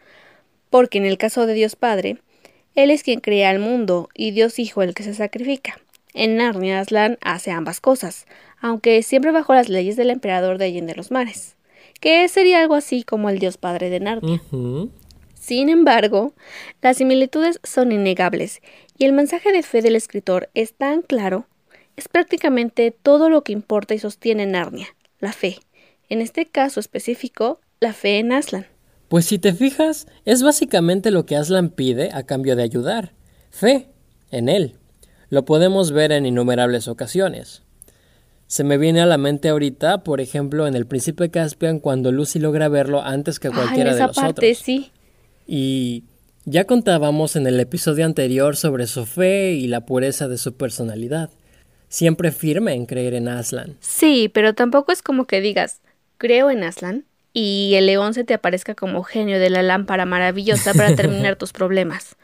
Porque 0.70 0.98
en 0.98 1.06
el 1.06 1.18
caso 1.18 1.48
de 1.48 1.54
Dios 1.54 1.76
Padre, 1.76 2.20
Él 2.78 2.92
es 2.92 3.04
quien 3.04 3.20
crea 3.20 3.52
el 3.52 3.60
mundo 3.60 4.08
y 4.14 4.32
Dios 4.32 4.58
Hijo 4.58 4.84
el 4.84 4.94
que 4.94 5.04
se 5.04 5.14
sacrifica. 5.14 5.78
En 6.14 6.38
Narnia 6.38 6.80
Aslan 6.80 7.18
hace 7.22 7.52
ambas 7.52 7.82
cosas, 7.82 8.26
aunque 8.62 9.04
siempre 9.04 9.32
bajo 9.32 9.54
las 9.54 9.68
leyes 9.68 9.98
del 9.98 10.12
emperador 10.12 10.58
de 10.58 10.66
Allende 10.66 10.96
los 10.96 11.12
Mares 11.12 11.58
que 12.00 12.28
sería 12.28 12.60
algo 12.62 12.76
así 12.76 13.04
como 13.04 13.30
el 13.30 13.40
dios 13.40 13.58
padre 13.58 13.90
de 13.90 14.00
Narnia. 14.00 14.42
Sin 15.34 15.70
embargo, 15.70 16.34
las 16.82 16.98
similitudes 16.98 17.60
son 17.64 17.92
innegables 17.92 18.62
y 18.98 19.06
el 19.06 19.14
mensaje 19.14 19.52
de 19.52 19.64
fe 19.64 19.82
del 19.82 19.96
escritor 19.96 20.50
es 20.54 20.74
tan 20.74 21.02
claro, 21.02 21.48
es 21.96 22.08
prácticamente 22.08 22.92
todo 22.92 23.30
lo 23.30 23.44
que 23.44 23.54
importa 23.54 23.94
y 23.94 24.00
sostiene 24.00 24.46
Narnia, 24.46 24.88
la 25.20 25.34
fe. 25.34 25.58
En 26.10 26.22
este 26.22 26.46
caso 26.46 26.80
específico, 26.80 27.60
la 27.80 27.94
fe 27.94 28.20
en 28.20 28.32
Aslan. 28.32 28.68
Pues 29.08 29.26
si 29.26 29.40
te 29.40 29.54
fijas, 29.54 30.08
es 30.26 30.44
básicamente 30.44 31.12
lo 31.12 31.26
que 31.26 31.36
Aslan 31.36 31.70
pide 31.70 32.10
a 32.14 32.24
cambio 32.24 32.56
de 32.56 32.64
ayudar. 32.64 33.14
Fe 33.50 33.88
en 34.32 34.50
él. 34.50 34.76
Lo 35.30 35.46
podemos 35.46 35.92
ver 35.92 36.12
en 36.12 36.26
innumerables 36.26 36.88
ocasiones. 36.88 37.64
Se 38.48 38.64
me 38.64 38.78
viene 38.78 39.02
a 39.02 39.06
la 39.06 39.18
mente 39.18 39.50
ahorita, 39.50 40.04
por 40.04 40.22
ejemplo, 40.22 40.68
en 40.68 40.76
El 40.76 40.88
Príncipe 40.88 41.30
Caspian, 41.30 41.80
cuando 41.80 42.14
Lucy 42.14 42.40
logra 42.40 42.70
verlo 42.70 43.02
antes 43.02 43.40
que 43.40 43.50
cualquiera 43.50 43.94
de 43.94 44.08
los 44.08 44.16
parte, 44.16 44.56
Sí. 44.56 44.92
Y 45.46 46.06
ya 46.46 46.66
contábamos 46.66 47.36
en 47.36 47.46
el 47.46 47.60
episodio 47.60 48.06
anterior 48.06 48.56
sobre 48.56 48.88
su 48.88 49.06
fe 49.06 49.54
y 49.54 49.68
la 49.68 49.86
pureza 49.86 50.30
de 50.30 50.38
su 50.38 50.54
personalidad. 50.54 51.30
Siempre 51.90 52.32
firme 52.32 52.74
en 52.74 52.86
creer 52.86 53.16
en 53.16 53.28
Aslan. 53.28 53.78
Sí, 53.82 54.30
pero 54.34 54.54
tampoco 54.54 54.94
es 54.94 55.02
como 55.02 55.26
que 55.26 55.42
digas, 55.42 55.82
creo 56.18 56.50
en 56.50 56.64
Aslan, 56.64 57.06
y 57.40 57.76
el 57.76 57.86
león 57.86 58.16
se 58.16 58.24
te 58.24 58.34
aparezca 58.34 58.74
como 58.74 59.04
genio 59.04 59.40
de 59.40 59.52
la 59.52 59.62
lámpara 59.62 60.08
maravillosa 60.08 60.74
para 60.74 60.96
terminar 60.96 61.36
tus 61.38 61.54
problemas. 61.54 62.16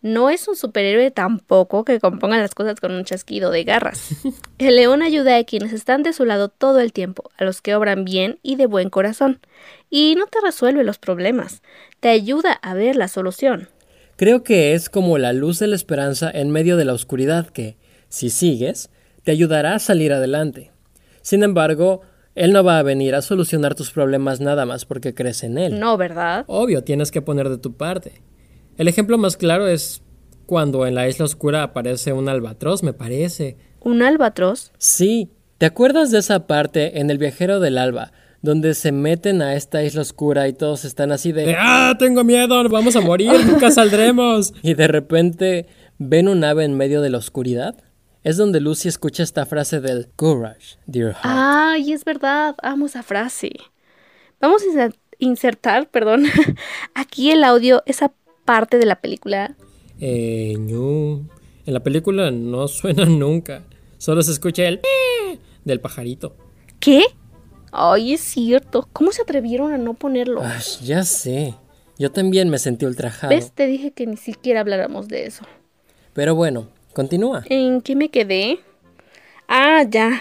no 0.00 0.30
es 0.30 0.48
un 0.48 0.56
superhéroe 0.56 1.10
tampoco 1.10 1.84
que 1.84 2.00
componga 2.00 2.38
las 2.38 2.54
cosas 2.54 2.80
con 2.80 2.92
un 2.92 3.04
chasquido 3.04 3.50
de 3.50 3.64
garras. 3.64 4.08
El 4.58 4.76
león 4.76 5.02
ayuda 5.02 5.36
a 5.36 5.44
quienes 5.44 5.74
están 5.74 6.02
de 6.02 6.14
su 6.14 6.24
lado 6.24 6.48
todo 6.48 6.80
el 6.80 6.94
tiempo, 6.94 7.30
a 7.36 7.44
los 7.44 7.60
que 7.60 7.74
obran 7.74 8.06
bien 8.06 8.38
y 8.42 8.56
de 8.56 8.64
buen 8.64 8.88
corazón. 8.88 9.40
Y 9.90 10.14
no 10.16 10.26
te 10.26 10.40
resuelve 10.40 10.84
los 10.84 10.98
problemas, 10.98 11.60
te 12.00 12.08
ayuda 12.08 12.52
a 12.52 12.72
ver 12.72 12.96
la 12.96 13.08
solución. 13.08 13.68
Creo 14.16 14.42
que 14.42 14.72
es 14.72 14.88
como 14.88 15.18
la 15.18 15.34
luz 15.34 15.58
de 15.58 15.66
la 15.66 15.76
esperanza 15.76 16.30
en 16.32 16.50
medio 16.50 16.78
de 16.78 16.86
la 16.86 16.94
oscuridad 16.94 17.48
que, 17.48 17.76
si 18.08 18.30
sigues, 18.30 18.88
te 19.22 19.32
ayudará 19.32 19.74
a 19.74 19.78
salir 19.78 20.14
adelante. 20.14 20.70
Sin 21.20 21.42
embargo, 21.42 22.00
él 22.34 22.52
no 22.52 22.64
va 22.64 22.78
a 22.78 22.82
venir 22.82 23.14
a 23.14 23.22
solucionar 23.22 23.74
tus 23.74 23.90
problemas 23.90 24.40
nada 24.40 24.64
más 24.64 24.84
porque 24.84 25.14
crees 25.14 25.42
en 25.42 25.58
él. 25.58 25.78
No, 25.78 25.96
¿verdad? 25.96 26.44
Obvio, 26.48 26.82
tienes 26.82 27.10
que 27.10 27.22
poner 27.22 27.48
de 27.48 27.58
tu 27.58 27.76
parte. 27.76 28.22
El 28.76 28.88
ejemplo 28.88 29.18
más 29.18 29.36
claro 29.36 29.68
es 29.68 30.02
cuando 30.46 30.86
en 30.86 30.94
la 30.94 31.08
isla 31.08 31.26
oscura 31.26 31.62
aparece 31.62 32.12
un 32.12 32.28
albatros, 32.28 32.82
me 32.82 32.92
parece. 32.92 33.56
¿Un 33.80 34.02
albatros? 34.02 34.72
Sí. 34.78 35.30
¿Te 35.58 35.66
acuerdas 35.66 36.10
de 36.10 36.18
esa 36.18 36.46
parte 36.46 36.98
en 36.98 37.10
El 37.10 37.18
viajero 37.18 37.60
del 37.60 37.78
alba, 37.78 38.12
donde 38.40 38.74
se 38.74 38.90
meten 38.92 39.42
a 39.42 39.54
esta 39.54 39.84
isla 39.84 40.02
oscura 40.02 40.48
y 40.48 40.52
todos 40.52 40.84
están 40.84 41.12
así 41.12 41.30
de 41.32 41.54
¡Ah, 41.56 41.94
tengo 41.98 42.24
miedo! 42.24 42.68
¡Vamos 42.68 42.96
a 42.96 43.00
morir! 43.00 43.32
¡Nunca 43.46 43.70
saldremos! 43.70 44.54
y 44.62 44.74
de 44.74 44.88
repente 44.88 45.66
ven 45.98 46.28
un 46.28 46.42
ave 46.42 46.64
en 46.64 46.76
medio 46.76 47.00
de 47.00 47.10
la 47.10 47.18
oscuridad? 47.18 47.76
Es 48.24 48.36
donde 48.36 48.60
Lucy 48.60 48.88
escucha 48.88 49.22
esta 49.22 49.46
frase 49.46 49.80
del 49.80 50.08
Courage, 50.14 50.76
dear 50.86 51.12
heart. 51.12 51.24
Ay, 51.24 51.92
es 51.92 52.04
verdad, 52.04 52.54
amo 52.62 52.86
esa 52.86 53.02
frase. 53.02 53.50
Vamos 54.40 54.62
a 54.78 54.90
insertar, 55.18 55.88
perdón, 55.90 56.26
aquí 56.94 57.30
el 57.32 57.42
audio, 57.42 57.82
esa 57.86 58.12
parte 58.44 58.78
de 58.78 58.86
la 58.86 59.00
película. 59.00 59.56
Eh, 60.00 60.54
no. 60.58 61.28
En 61.66 61.74
la 61.74 61.80
película 61.80 62.30
no 62.30 62.68
suena 62.68 63.04
nunca. 63.06 63.64
Solo 63.98 64.22
se 64.22 64.32
escucha 64.32 64.64
el 64.66 64.80
del 65.64 65.80
pajarito. 65.80 66.36
¿Qué? 66.78 67.02
Ay, 67.72 68.14
es 68.14 68.20
cierto. 68.20 68.88
¿Cómo 68.92 69.12
se 69.12 69.22
atrevieron 69.22 69.72
a 69.72 69.78
no 69.78 69.94
ponerlo? 69.94 70.42
Ay, 70.44 70.62
ya 70.82 71.04
sé. 71.04 71.54
Yo 71.98 72.10
también 72.10 72.48
me 72.50 72.58
sentí 72.58 72.84
ultrajado. 72.84 73.30
¿Ves? 73.34 73.52
Te 73.52 73.66
dije 73.66 73.92
que 73.92 74.06
ni 74.06 74.16
siquiera 74.16 74.60
habláramos 74.60 75.08
de 75.08 75.26
eso. 75.26 75.44
Pero 76.12 76.34
bueno, 76.34 76.68
Continúa. 76.92 77.44
¿En 77.48 77.80
qué 77.80 77.96
me 77.96 78.10
quedé? 78.10 78.60
Ah, 79.48 79.84
ya. 79.88 80.20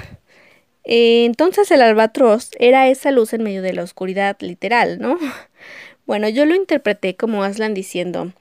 Eh, 0.84 1.26
entonces 1.26 1.70
el 1.72 1.82
albatros 1.82 2.52
era 2.60 2.88
esa 2.90 3.12
luz 3.12 3.34
en 3.34 3.44
medio 3.44 3.62
de 3.62 3.74
la 3.74 3.84
oscuridad, 3.84 4.38
literal, 4.40 5.00
¿no? 5.00 5.18
Bueno, 6.08 6.28
yo 6.28 6.46
lo 6.46 6.56
interpreté 6.56 7.16
como 7.16 7.44
Aslan 7.44 7.74
diciendo, 7.74 8.34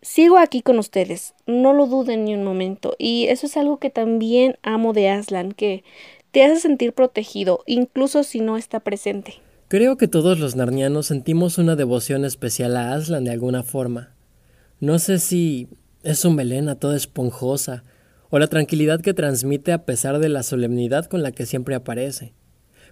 sigo 0.00 0.38
aquí 0.38 0.62
con 0.62 0.78
ustedes, 0.78 1.34
no 1.44 1.74
lo 1.74 1.86
duden 1.86 2.24
ni 2.24 2.34
un 2.34 2.44
momento. 2.44 2.94
Y 2.98 3.26
eso 3.26 3.46
es 3.46 3.56
algo 3.56 3.78
que 3.78 3.90
también 3.90 4.56
amo 4.62 4.92
de 4.94 5.10
Aslan, 5.10 5.52
que 5.52 5.84
te 6.30 6.44
hace 6.44 6.60
sentir 6.60 6.92
protegido, 6.94 7.62
incluso 7.66 8.22
si 8.22 8.40
no 8.40 8.56
está 8.56 8.80
presente. 8.80 9.34
Creo 9.68 9.96
que 9.96 10.08
todos 10.08 10.38
los 10.38 10.56
narnianos 10.56 11.06
sentimos 11.06 11.58
una 11.58 11.76
devoción 11.76 12.24
especial 12.24 12.76
a 12.76 12.94
Aslan 12.94 13.24
de 13.24 13.32
alguna 13.32 13.62
forma. 13.64 14.14
No 14.78 14.98
sé 14.98 15.18
si 15.18 15.68
es 16.02 16.18
su 16.18 16.30
melena 16.30 16.74
toda 16.74 16.96
esponjosa, 16.96 17.84
o 18.30 18.38
la 18.38 18.46
tranquilidad 18.46 19.00
que 19.00 19.14
transmite 19.14 19.72
a 19.72 19.84
pesar 19.84 20.18
de 20.18 20.28
la 20.28 20.42
solemnidad 20.42 21.06
con 21.06 21.22
la 21.22 21.32
que 21.32 21.46
siempre 21.46 21.74
aparece. 21.74 22.32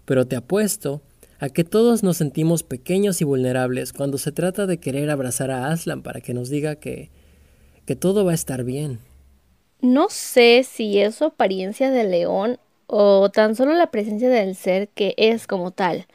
Pero 0.04 0.26
te 0.26 0.36
apuesto 0.36 1.00
a 1.38 1.48
que 1.48 1.64
todos 1.64 2.02
nos 2.02 2.16
sentimos 2.16 2.64
pequeños 2.64 3.20
y 3.20 3.24
vulnerables 3.24 3.92
cuando 3.92 4.18
se 4.18 4.32
trata 4.32 4.66
de 4.66 4.78
querer 4.78 5.10
abrazar 5.10 5.50
a 5.50 5.70
Aslan 5.70 6.02
para 6.02 6.20
que 6.20 6.34
nos 6.34 6.50
diga 6.50 6.76
que, 6.76 7.10
que 7.86 7.94
todo 7.94 8.24
va 8.24 8.32
a 8.32 8.34
estar 8.34 8.64
bien. 8.64 8.98
No 9.80 10.08
sé 10.10 10.64
si 10.68 10.98
es 10.98 11.14
su 11.14 11.24
apariencia 11.24 11.90
de 11.90 12.02
león 12.02 12.58
o 12.88 13.30
tan 13.30 13.54
solo 13.54 13.74
la 13.74 13.92
presencia 13.92 14.28
del 14.28 14.56
ser 14.56 14.88
que 14.88 15.14
es 15.16 15.46
como 15.46 15.70
tal, 15.70 16.06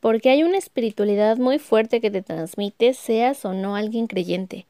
porque 0.00 0.30
hay 0.30 0.42
una 0.42 0.56
espiritualidad 0.56 1.36
muy 1.36 1.58
fuerte 1.58 2.00
que 2.00 2.10
te 2.10 2.22
transmite, 2.22 2.94
seas 2.94 3.44
o 3.44 3.52
no 3.52 3.76
alguien 3.76 4.06
creyente. 4.06 4.66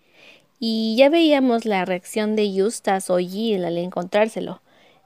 Y 0.62 0.94
ya 0.96 1.08
veíamos 1.08 1.64
la 1.64 1.86
reacción 1.86 2.36
de 2.36 2.44
Eustace 2.44 3.10
o 3.10 3.18
Jill 3.18 3.64
al 3.64 3.78
encontrárselo. 3.78 4.60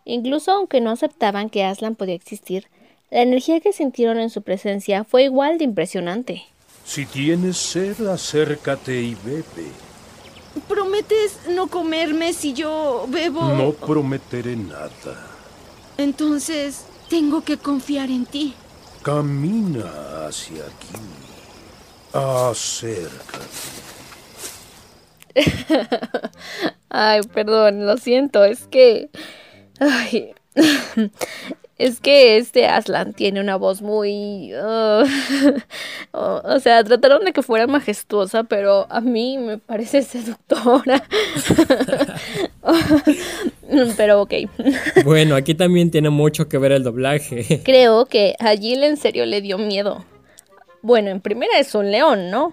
Incluso 0.04 0.50
aunque 0.50 0.80
no 0.80 0.90
aceptaban 0.90 1.48
que 1.48 1.64
Aslan 1.64 1.94
podía 1.94 2.16
existir, 2.16 2.66
la 3.10 3.22
energía 3.22 3.60
que 3.60 3.72
sintieron 3.72 4.18
en 4.18 4.30
su 4.30 4.42
presencia 4.42 5.04
fue 5.04 5.22
igual 5.22 5.58
de 5.58 5.64
impresionante. 5.64 6.42
Si 6.84 7.06
tienes 7.06 7.56
sed, 7.56 8.04
acércate 8.08 9.00
y 9.00 9.14
bebe. 9.14 9.70
¿Prometes 10.68 11.38
no 11.50 11.68
comerme 11.68 12.32
si 12.32 12.52
yo 12.52 13.06
bebo? 13.08 13.42
No 13.54 13.72
prometeré 13.72 14.56
nada. 14.56 15.30
Entonces, 15.98 16.84
tengo 17.08 17.42
que 17.42 17.58
confiar 17.58 18.10
en 18.10 18.26
ti. 18.26 18.54
Camina 19.02 20.26
hacia 20.26 20.64
aquí. 20.64 20.98
Acércate. 22.12 23.83
Ay, 26.88 27.20
perdón, 27.32 27.86
lo 27.86 27.96
siento, 27.96 28.44
es 28.44 28.66
que... 28.68 29.08
Ay, 29.80 30.32
es 31.78 31.98
que 32.00 32.36
este 32.36 32.66
Aslan 32.66 33.12
tiene 33.14 33.40
una 33.40 33.56
voz 33.56 33.82
muy... 33.82 34.52
Uh, 34.54 35.04
o 36.12 36.60
sea, 36.60 36.84
trataron 36.84 37.24
de 37.24 37.32
que 37.32 37.42
fuera 37.42 37.66
majestuosa, 37.66 38.44
pero 38.44 38.86
a 38.90 39.00
mí 39.00 39.38
me 39.38 39.58
parece 39.58 40.02
seductora. 40.02 41.02
pero 43.96 44.22
ok. 44.22 44.34
bueno, 45.04 45.34
aquí 45.34 45.54
también 45.54 45.90
tiene 45.90 46.10
mucho 46.10 46.48
que 46.48 46.58
ver 46.58 46.72
el 46.72 46.84
doblaje. 46.84 47.62
Creo 47.64 48.06
que 48.06 48.36
a 48.38 48.54
Jill 48.56 48.84
en 48.84 48.96
serio 48.96 49.26
le 49.26 49.40
dio 49.40 49.58
miedo. 49.58 50.04
Bueno, 50.82 51.10
en 51.10 51.20
primera 51.20 51.58
es 51.58 51.74
un 51.74 51.90
león, 51.90 52.30
¿no? 52.30 52.52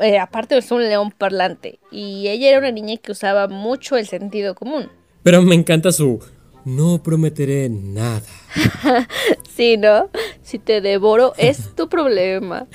Eh, 0.00 0.18
aparte 0.18 0.56
es 0.58 0.70
un 0.70 0.82
león 0.82 1.12
parlante, 1.12 1.78
y 1.90 2.28
ella 2.28 2.50
era 2.50 2.58
una 2.58 2.72
niña 2.72 2.96
que 2.96 3.12
usaba 3.12 3.46
mucho 3.48 3.96
el 3.96 4.06
sentido 4.06 4.54
común. 4.54 4.88
Pero 5.22 5.42
me 5.42 5.54
encanta 5.54 5.92
su... 5.92 6.20
No 6.64 7.02
prometeré 7.02 7.68
nada. 7.68 8.22
sí, 9.54 9.76
¿no? 9.76 10.08
Si 10.42 10.58
te 10.58 10.80
devoro 10.80 11.34
es 11.36 11.74
tu 11.74 11.88
problema. 11.90 12.66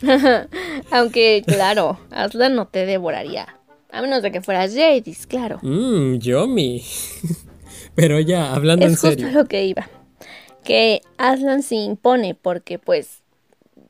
Aunque, 0.92 1.42
claro, 1.44 1.98
Aslan 2.10 2.54
no 2.54 2.68
te 2.68 2.86
devoraría. 2.86 3.48
A 3.90 4.00
menos 4.00 4.22
de 4.22 4.30
que 4.30 4.42
fueras 4.42 4.74
Jadis, 4.74 5.26
claro. 5.26 5.58
Mmm, 5.62 6.18
Yomi. 6.18 6.84
Pero 7.94 8.20
ya, 8.20 8.54
hablando 8.54 8.84
en 8.84 8.96
serio. 8.96 9.26
Es 9.26 9.32
justo 9.32 9.40
lo 9.40 9.48
que 9.48 9.64
iba. 9.64 9.88
Que 10.62 11.00
Aslan 11.16 11.62
se 11.62 11.76
impone 11.76 12.34
porque, 12.34 12.78
pues, 12.78 13.22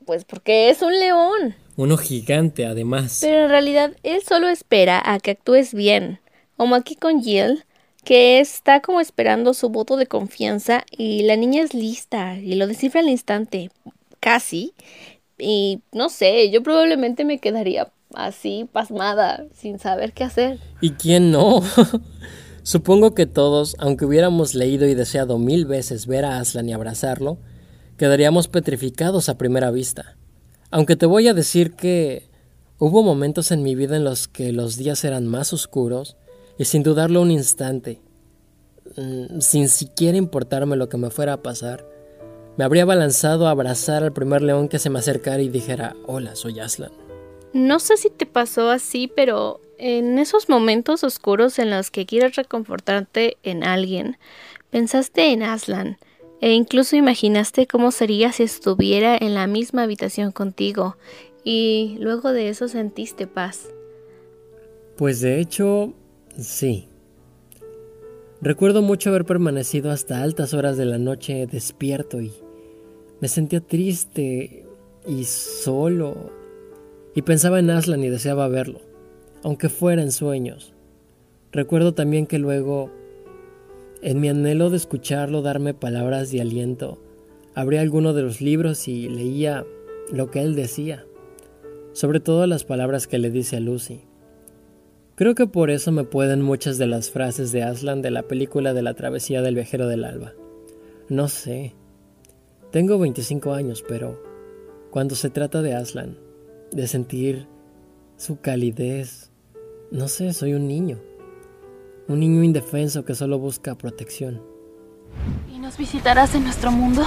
pues 0.05 0.23
porque 0.25 0.69
es 0.69 0.81
un 0.81 0.97
león. 0.97 1.55
Uno 1.77 1.95
gigante, 1.95 2.65
además. 2.65 3.19
Pero 3.21 3.43
en 3.43 3.49
realidad 3.49 3.93
él 4.01 4.21
solo 4.27 4.49
espera 4.49 5.01
a 5.05 5.19
que 5.19 5.31
actúes 5.31 5.73
bien. 5.73 6.19
Como 6.57 6.73
aquí 6.73 6.95
con 6.95 7.21
Jill, 7.21 7.63
que 8.03 8.39
está 8.39 8.81
como 8.81 8.99
esperando 8.99 9.53
su 9.53 9.69
voto 9.69 9.95
de 9.95 10.07
confianza 10.07 10.83
y 10.91 11.21
la 11.23 11.35
niña 11.35 11.61
es 11.61 11.75
lista 11.75 12.39
y 12.39 12.55
lo 12.55 12.65
descifra 12.65 13.01
al 13.01 13.09
instante, 13.09 13.69
casi. 14.19 14.73
Y 15.37 15.81
no 15.93 16.09
sé, 16.09 16.49
yo 16.49 16.63
probablemente 16.63 17.25
me 17.25 17.37
quedaría 17.37 17.91
así, 18.15 18.67
pasmada, 18.71 19.45
sin 19.53 19.77
saber 19.77 20.13
qué 20.13 20.23
hacer. 20.23 20.57
¿Y 20.81 20.91
quién 20.91 21.29
no? 21.29 21.61
Supongo 22.63 23.13
que 23.13 23.27
todos, 23.27 23.75
aunque 23.77 24.05
hubiéramos 24.05 24.55
leído 24.55 24.87
y 24.87 24.95
deseado 24.95 25.37
mil 25.37 25.67
veces 25.67 26.07
ver 26.07 26.25
a 26.25 26.39
Aslan 26.39 26.67
y 26.67 26.73
abrazarlo, 26.73 27.37
quedaríamos 27.97 28.47
petrificados 28.47 29.29
a 29.29 29.37
primera 29.37 29.69
vista. 29.69 30.16
Aunque 30.69 30.97
te 30.97 31.05
voy 31.05 31.27
a 31.27 31.33
decir 31.33 31.73
que 31.73 32.29
hubo 32.77 33.01
momentos 33.01 33.51
en 33.51 33.63
mi 33.63 33.73
vida 33.75 33.95
en 33.95 34.03
los 34.03 34.27
que 34.27 34.51
los 34.51 34.75
días 34.75 35.03
eran 35.05 35.25
más 35.25 35.53
oscuros 35.53 36.17
y 36.57 36.65
sin 36.65 36.83
dudarlo 36.83 37.21
un 37.21 37.31
instante, 37.31 38.01
mm, 38.97 39.39
sin 39.39 39.69
siquiera 39.69 40.17
importarme 40.17 40.75
lo 40.75 40.89
que 40.89 40.97
me 40.97 41.09
fuera 41.09 41.33
a 41.33 41.41
pasar, 41.41 41.85
me 42.57 42.65
habría 42.65 42.85
balanzado 42.85 43.47
a 43.47 43.51
abrazar 43.51 44.03
al 44.03 44.11
primer 44.11 44.41
león 44.41 44.67
que 44.67 44.79
se 44.79 44.89
me 44.89 44.99
acercara 44.99 45.41
y 45.41 45.49
dijera, 45.49 45.95
hola, 46.05 46.35
soy 46.35 46.59
Aslan. 46.59 46.91
No 47.53 47.79
sé 47.79 47.95
si 47.95 48.09
te 48.09 48.25
pasó 48.25 48.69
así, 48.69 49.09
pero 49.15 49.61
en 49.77 50.19
esos 50.19 50.49
momentos 50.49 51.03
oscuros 51.03 51.59
en 51.59 51.69
los 51.69 51.91
que 51.91 52.05
quieres 52.05 52.35
reconfortarte 52.35 53.37
en 53.43 53.63
alguien, 53.63 54.17
pensaste 54.69 55.31
en 55.31 55.43
Aslan 55.43 55.97
e 56.41 56.51
incluso 56.51 56.95
imaginaste 56.95 57.67
cómo 57.67 57.91
sería 57.91 58.31
si 58.31 58.43
estuviera 58.43 59.17
en 59.17 59.33
la 59.33 59.47
misma 59.47 59.83
habitación 59.83 60.31
contigo 60.31 60.97
y 61.43 61.97
luego 61.99 62.31
de 62.33 62.49
eso 62.49 62.67
sentiste 62.67 63.27
paz. 63.27 63.69
Pues 64.97 65.21
de 65.21 65.39
hecho, 65.39 65.93
sí. 66.37 66.87
Recuerdo 68.41 68.81
mucho 68.81 69.09
haber 69.09 69.25
permanecido 69.25 69.91
hasta 69.91 70.21
altas 70.21 70.53
horas 70.53 70.77
de 70.77 70.85
la 70.85 70.97
noche 70.97 71.47
despierto 71.47 72.21
y 72.21 72.31
me 73.19 73.27
sentía 73.27 73.61
triste 73.61 74.65
y 75.07 75.23
solo 75.23 76.31
y 77.15 77.23
pensaba 77.23 77.57
en 77.57 77.71
Aslan 77.71 78.03
y 78.03 78.09
deseaba 78.09 78.47
verlo. 78.47 78.81
aunque 79.43 79.69
fuera 79.69 80.01
en 80.01 80.11
sueños. 80.11 80.73
Recuerdo 81.51 81.93
también 81.93 82.27
que 82.27 82.39
luego, 82.39 82.91
en 84.01 84.19
mi 84.19 84.29
anhelo 84.29 84.69
de 84.69 84.77
escucharlo 84.77 85.41
darme 85.41 85.73
palabras 85.73 86.31
de 86.31 86.41
aliento, 86.41 87.01
abría 87.55 87.81
alguno 87.81 88.13
de 88.13 88.21
los 88.21 88.41
libros 88.41 88.87
y 88.87 89.09
leía 89.09 89.65
lo 90.11 90.29
que 90.29 90.41
él 90.41 90.55
decía, 90.55 91.05
sobre 91.93 92.19
todo 92.19 92.45
las 92.47 92.63
palabras 92.63 93.07
que 93.07 93.17
le 93.17 93.31
dice 93.31 93.57
a 93.57 93.59
Lucy. 93.59 94.01
Creo 95.15 95.33
que 95.33 95.47
por 95.47 95.71
eso 95.71 95.91
me 95.91 96.03
pueden 96.03 96.43
muchas 96.43 96.77
de 96.77 96.85
las 96.85 97.09
frases 97.09 97.51
de 97.51 97.63
Aslan 97.63 98.03
de 98.03 98.11
la 98.11 98.23
película 98.23 98.73
de 98.73 98.83
la 98.83 98.93
travesía 98.93 99.41
del 99.41 99.55
viajero 99.55 99.87
del 99.87 100.03
alba. 100.03 100.33
No 101.09 101.27
sé. 101.27 101.73
Tengo 102.71 102.99
25 102.99 103.53
años, 103.53 103.83
pero 103.87 104.21
cuando 104.91 105.15
se 105.15 105.31
trata 105.31 105.63
de 105.63 105.73
Aslan, 105.73 106.19
de 106.71 106.87
sentir 106.87 107.47
su 108.15 108.39
calidez, 108.41 109.31
no 109.89 110.07
sé, 110.07 110.33
soy 110.33 110.53
un 110.53 110.67
niño. 110.67 110.99
Un 112.07 112.21
niño 112.21 112.41
indefenso 112.41 113.03
que 113.03 113.15
solo 113.15 113.37
busca 113.37 113.75
protección. 113.75 114.41
¿Y 115.53 115.59
nos 115.59 115.77
visitarás 115.77 116.35
en 116.35 116.43
nuestro 116.43 116.71
mundo? 116.71 117.03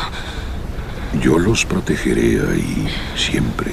Yo 1.22 1.38
los 1.38 1.64
protegeré 1.64 2.40
ahí 2.46 2.86
siempre. 3.16 3.72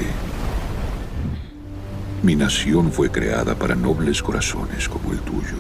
Mi 2.24 2.36
nación 2.36 2.92
fue 2.92 3.12
creada 3.12 3.56
para 3.56 3.76
nobles 3.76 4.24
corazones 4.24 4.88
como 4.88 5.12
el 5.12 5.20
tuyo. 5.20 5.58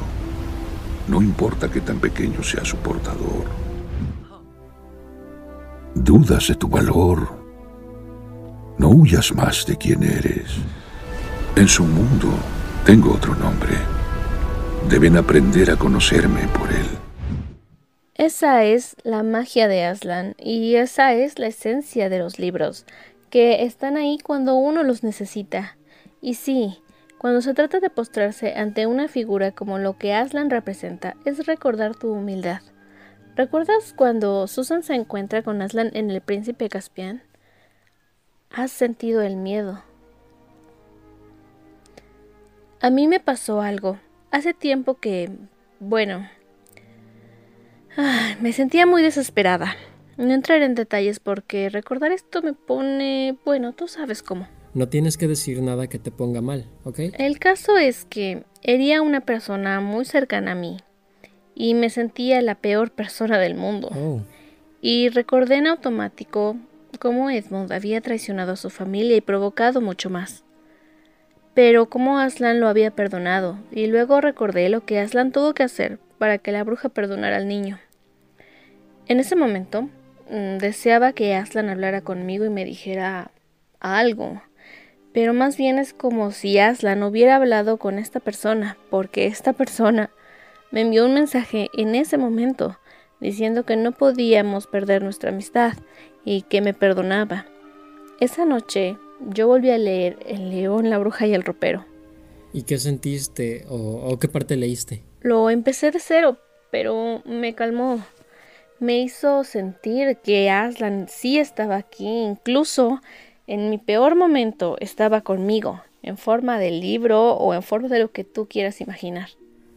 No 1.07 1.21
importa 1.21 1.69
que 1.69 1.81
tan 1.81 1.99
pequeño 1.99 2.41
sea 2.43 2.63
su 2.63 2.77
portador. 2.77 3.45
Dudas 5.93 6.47
de 6.47 6.55
tu 6.55 6.69
valor. 6.69 7.27
No 8.77 8.89
huyas 8.89 9.33
más 9.35 9.65
de 9.65 9.75
quien 9.75 10.03
eres. 10.03 10.55
En 11.55 11.67
su 11.67 11.83
mundo 11.83 12.29
tengo 12.85 13.13
otro 13.13 13.35
nombre. 13.35 13.96
Deben 14.89 15.17
aprender 15.17 15.69
a 15.69 15.75
conocerme 15.75 16.47
por 16.57 16.69
él. 16.69 16.87
Esa 18.15 18.63
es 18.63 18.95
la 19.03 19.21
magia 19.21 19.67
de 19.67 19.83
Aslan 19.83 20.33
y 20.39 20.75
esa 20.75 21.13
es 21.13 21.39
la 21.39 21.47
esencia 21.47 22.07
de 22.07 22.19
los 22.19 22.39
libros, 22.39 22.85
que 23.29 23.63
están 23.63 23.97
ahí 23.97 24.17
cuando 24.17 24.55
uno 24.55 24.83
los 24.83 25.03
necesita. 25.03 25.77
Y 26.21 26.35
sí, 26.35 26.81
cuando 27.17 27.41
se 27.41 27.53
trata 27.53 27.81
de 27.81 27.89
postrarse 27.89 28.53
ante 28.55 28.85
una 28.85 29.09
figura 29.09 29.51
como 29.51 29.77
lo 29.77 29.97
que 29.97 30.13
Aslan 30.13 30.49
representa, 30.49 31.17
es 31.25 31.45
recordar 31.45 31.93
tu 31.93 32.13
humildad. 32.13 32.61
¿Recuerdas 33.35 33.93
cuando 33.93 34.47
Susan 34.47 34.83
se 34.83 34.95
encuentra 34.95 35.43
con 35.43 35.61
Aslan 35.61 35.91
en 35.95 36.09
El 36.09 36.21
Príncipe 36.21 36.69
Caspian? 36.69 37.23
Has 38.51 38.71
sentido 38.71 39.21
el 39.21 39.35
miedo. 39.35 39.83
A 42.79 42.89
mí 42.89 43.07
me 43.09 43.19
pasó 43.19 43.61
algo. 43.61 43.99
Hace 44.31 44.53
tiempo 44.53 44.95
que... 44.95 45.29
bueno... 45.79 46.29
me 48.41 48.53
sentía 48.53 48.85
muy 48.85 49.01
desesperada. 49.01 49.75
No 50.17 50.33
entraré 50.33 50.65
en 50.65 50.75
detalles 50.75 51.19
porque 51.19 51.69
recordar 51.69 52.11
esto 52.11 52.41
me 52.41 52.53
pone... 52.53 53.37
bueno, 53.45 53.73
tú 53.73 53.87
sabes 53.87 54.23
cómo. 54.23 54.47
No 54.73 54.89
tienes 54.89 55.17
que 55.17 55.27
decir 55.27 55.61
nada 55.61 55.87
que 55.87 55.97
te 55.97 56.11
ponga 56.11 56.41
mal, 56.41 56.65
¿ok? 56.83 56.99
El 57.17 57.39
caso 57.39 57.77
es 57.77 58.05
que 58.05 58.43
hería 58.61 58.99
a 58.99 59.01
una 59.01 59.21
persona 59.21 59.79
muy 59.79 60.05
cercana 60.05 60.51
a 60.51 60.55
mí 60.55 60.77
y 61.55 61.73
me 61.73 61.89
sentía 61.89 62.41
la 62.41 62.55
peor 62.55 62.91
persona 62.91 63.39
del 63.39 63.55
mundo. 63.55 63.89
Oh. 63.95 64.21
Y 64.81 65.09
recordé 65.09 65.55
en 65.55 65.67
automático 65.67 66.57
cómo 66.99 67.29
Edmund 67.31 67.71
había 67.71 68.01
traicionado 68.01 68.51
a 68.51 68.55
su 68.55 68.69
familia 68.69 69.15
y 69.15 69.21
provocado 69.21 69.81
mucho 69.81 70.09
más. 70.09 70.43
Pero 71.57 71.89
cómo 71.89 72.19
Aslan 72.19 72.59
lo 72.59 72.67
había 72.67 72.91
perdonado, 72.91 73.57
y 73.71 73.87
luego 73.87 74.21
recordé 74.21 74.69
lo 74.69 74.85
que 74.85 74.99
Aslan 74.99 75.31
tuvo 75.31 75.55
que 75.55 75.63
hacer 75.63 75.97
para 76.19 76.37
que 76.37 76.51
la 76.51 76.63
bruja 76.63 76.89
perdonara 76.89 77.37
al 77.37 77.47
niño. 77.47 77.79
En 79.07 79.19
ese 79.19 79.35
momento, 79.35 79.89
mm, 80.29 80.59
deseaba 80.59 81.13
que 81.13 81.33
Aslan 81.33 81.69
hablara 81.69 82.01
conmigo 82.01 82.45
y 82.45 82.51
me 82.51 82.63
dijera 82.63 83.31
algo, 83.79 84.43
pero 85.13 85.33
más 85.33 85.57
bien 85.57 85.79
es 85.79 85.93
como 85.93 86.29
si 86.29 86.59
Aslan 86.59 87.01
hubiera 87.01 87.37
hablado 87.37 87.77
con 87.77 87.97
esta 87.97 88.19
persona, 88.19 88.77
porque 88.91 89.25
esta 89.25 89.53
persona 89.53 90.11
me 90.69 90.81
envió 90.81 91.07
un 91.07 91.15
mensaje 91.15 91.71
en 91.73 91.95
ese 91.95 92.19
momento 92.19 92.77
diciendo 93.19 93.65
que 93.65 93.77
no 93.77 93.93
podíamos 93.93 94.67
perder 94.67 95.01
nuestra 95.01 95.31
amistad 95.31 95.73
y 96.23 96.43
que 96.43 96.61
me 96.61 96.75
perdonaba. 96.75 97.47
Esa 98.19 98.45
noche 98.45 98.95
yo 99.29 99.47
volví 99.47 99.69
a 99.69 99.77
leer 99.77 100.17
El 100.25 100.49
león, 100.49 100.89
la 100.89 100.97
bruja 100.97 101.27
y 101.27 101.33
el 101.33 101.43
ropero. 101.43 101.85
¿Y 102.53 102.63
qué 102.63 102.77
sentiste 102.77 103.65
o, 103.69 103.75
o 103.75 104.17
qué 104.17 104.27
parte 104.27 104.55
leíste? 104.55 105.03
Lo 105.21 105.49
empecé 105.49 105.91
de 105.91 105.99
cero, 105.99 106.37
pero 106.71 107.21
me 107.25 107.53
calmó. 107.55 108.03
Me 108.79 109.01
hizo 109.01 109.43
sentir 109.43 110.17
que 110.23 110.49
Aslan 110.49 111.07
sí 111.09 111.39
estaba 111.39 111.77
aquí, 111.77 112.07
incluso 112.07 113.01
en 113.47 113.69
mi 113.69 113.77
peor 113.77 114.15
momento 114.15 114.77
estaba 114.79 115.21
conmigo, 115.21 115.81
en 116.03 116.17
forma 116.17 116.59
de 116.59 116.71
libro 116.71 117.33
o 117.33 117.53
en 117.53 117.63
forma 117.63 117.87
de 117.87 117.99
lo 117.99 118.11
que 118.11 118.23
tú 118.23 118.47
quieras 118.47 118.81
imaginar. 118.81 119.29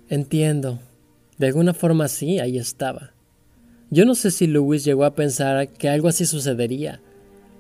Entiendo. 0.08 0.78
De 1.38 1.46
alguna 1.46 1.72
forma 1.72 2.08
sí, 2.08 2.38
ahí 2.38 2.58
estaba. 2.58 3.12
Yo 3.88 4.04
no 4.04 4.14
sé 4.14 4.30
si 4.30 4.46
Lewis 4.46 4.84
llegó 4.84 5.04
a 5.04 5.14
pensar 5.14 5.68
que 5.68 5.88
algo 5.88 6.08
así 6.08 6.26
sucedería, 6.26 7.00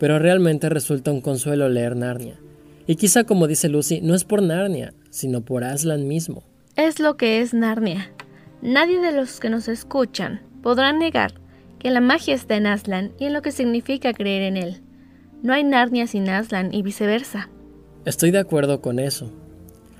pero 0.00 0.18
realmente 0.18 0.70
resulta 0.70 1.12
un 1.12 1.20
consuelo 1.20 1.68
leer 1.68 1.94
Narnia. 1.94 2.40
Y 2.86 2.96
quizá 2.96 3.24
como 3.24 3.46
dice 3.46 3.68
Lucy, 3.68 4.00
no 4.00 4.14
es 4.14 4.24
por 4.24 4.42
Narnia, 4.42 4.94
sino 5.10 5.42
por 5.42 5.62
Aslan 5.62 6.08
mismo. 6.08 6.42
Es 6.74 7.00
lo 7.00 7.18
que 7.18 7.42
es 7.42 7.52
Narnia. 7.52 8.10
Nadie 8.62 8.98
de 8.98 9.12
los 9.12 9.38
que 9.40 9.50
nos 9.50 9.68
escuchan 9.68 10.40
podrá 10.62 10.94
negar 10.94 11.34
que 11.78 11.90
la 11.90 12.00
magia 12.00 12.34
está 12.34 12.56
en 12.56 12.66
Aslan 12.66 13.12
y 13.18 13.26
en 13.26 13.34
lo 13.34 13.42
que 13.42 13.52
significa 13.52 14.14
creer 14.14 14.42
en 14.44 14.56
él. 14.56 14.80
No 15.42 15.52
hay 15.52 15.64
Narnia 15.64 16.06
sin 16.06 16.30
Aslan 16.30 16.72
y 16.72 16.80
viceversa. 16.80 17.50
Estoy 18.06 18.30
de 18.30 18.38
acuerdo 18.38 18.80
con 18.80 19.00
eso. 19.00 19.30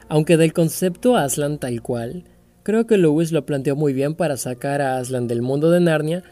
Aunque 0.08 0.38
del 0.38 0.54
concepto 0.54 1.14
Aslan 1.14 1.58
tal 1.58 1.82
cual, 1.82 2.24
creo 2.62 2.86
que 2.86 2.96
Lewis 2.96 3.32
lo 3.32 3.44
planteó 3.44 3.76
muy 3.76 3.92
bien 3.92 4.14
para 4.14 4.38
sacar 4.38 4.80
a 4.80 4.96
Aslan 4.96 5.28
del 5.28 5.42
mundo 5.42 5.70
de 5.70 5.80
Narnia 5.80 6.22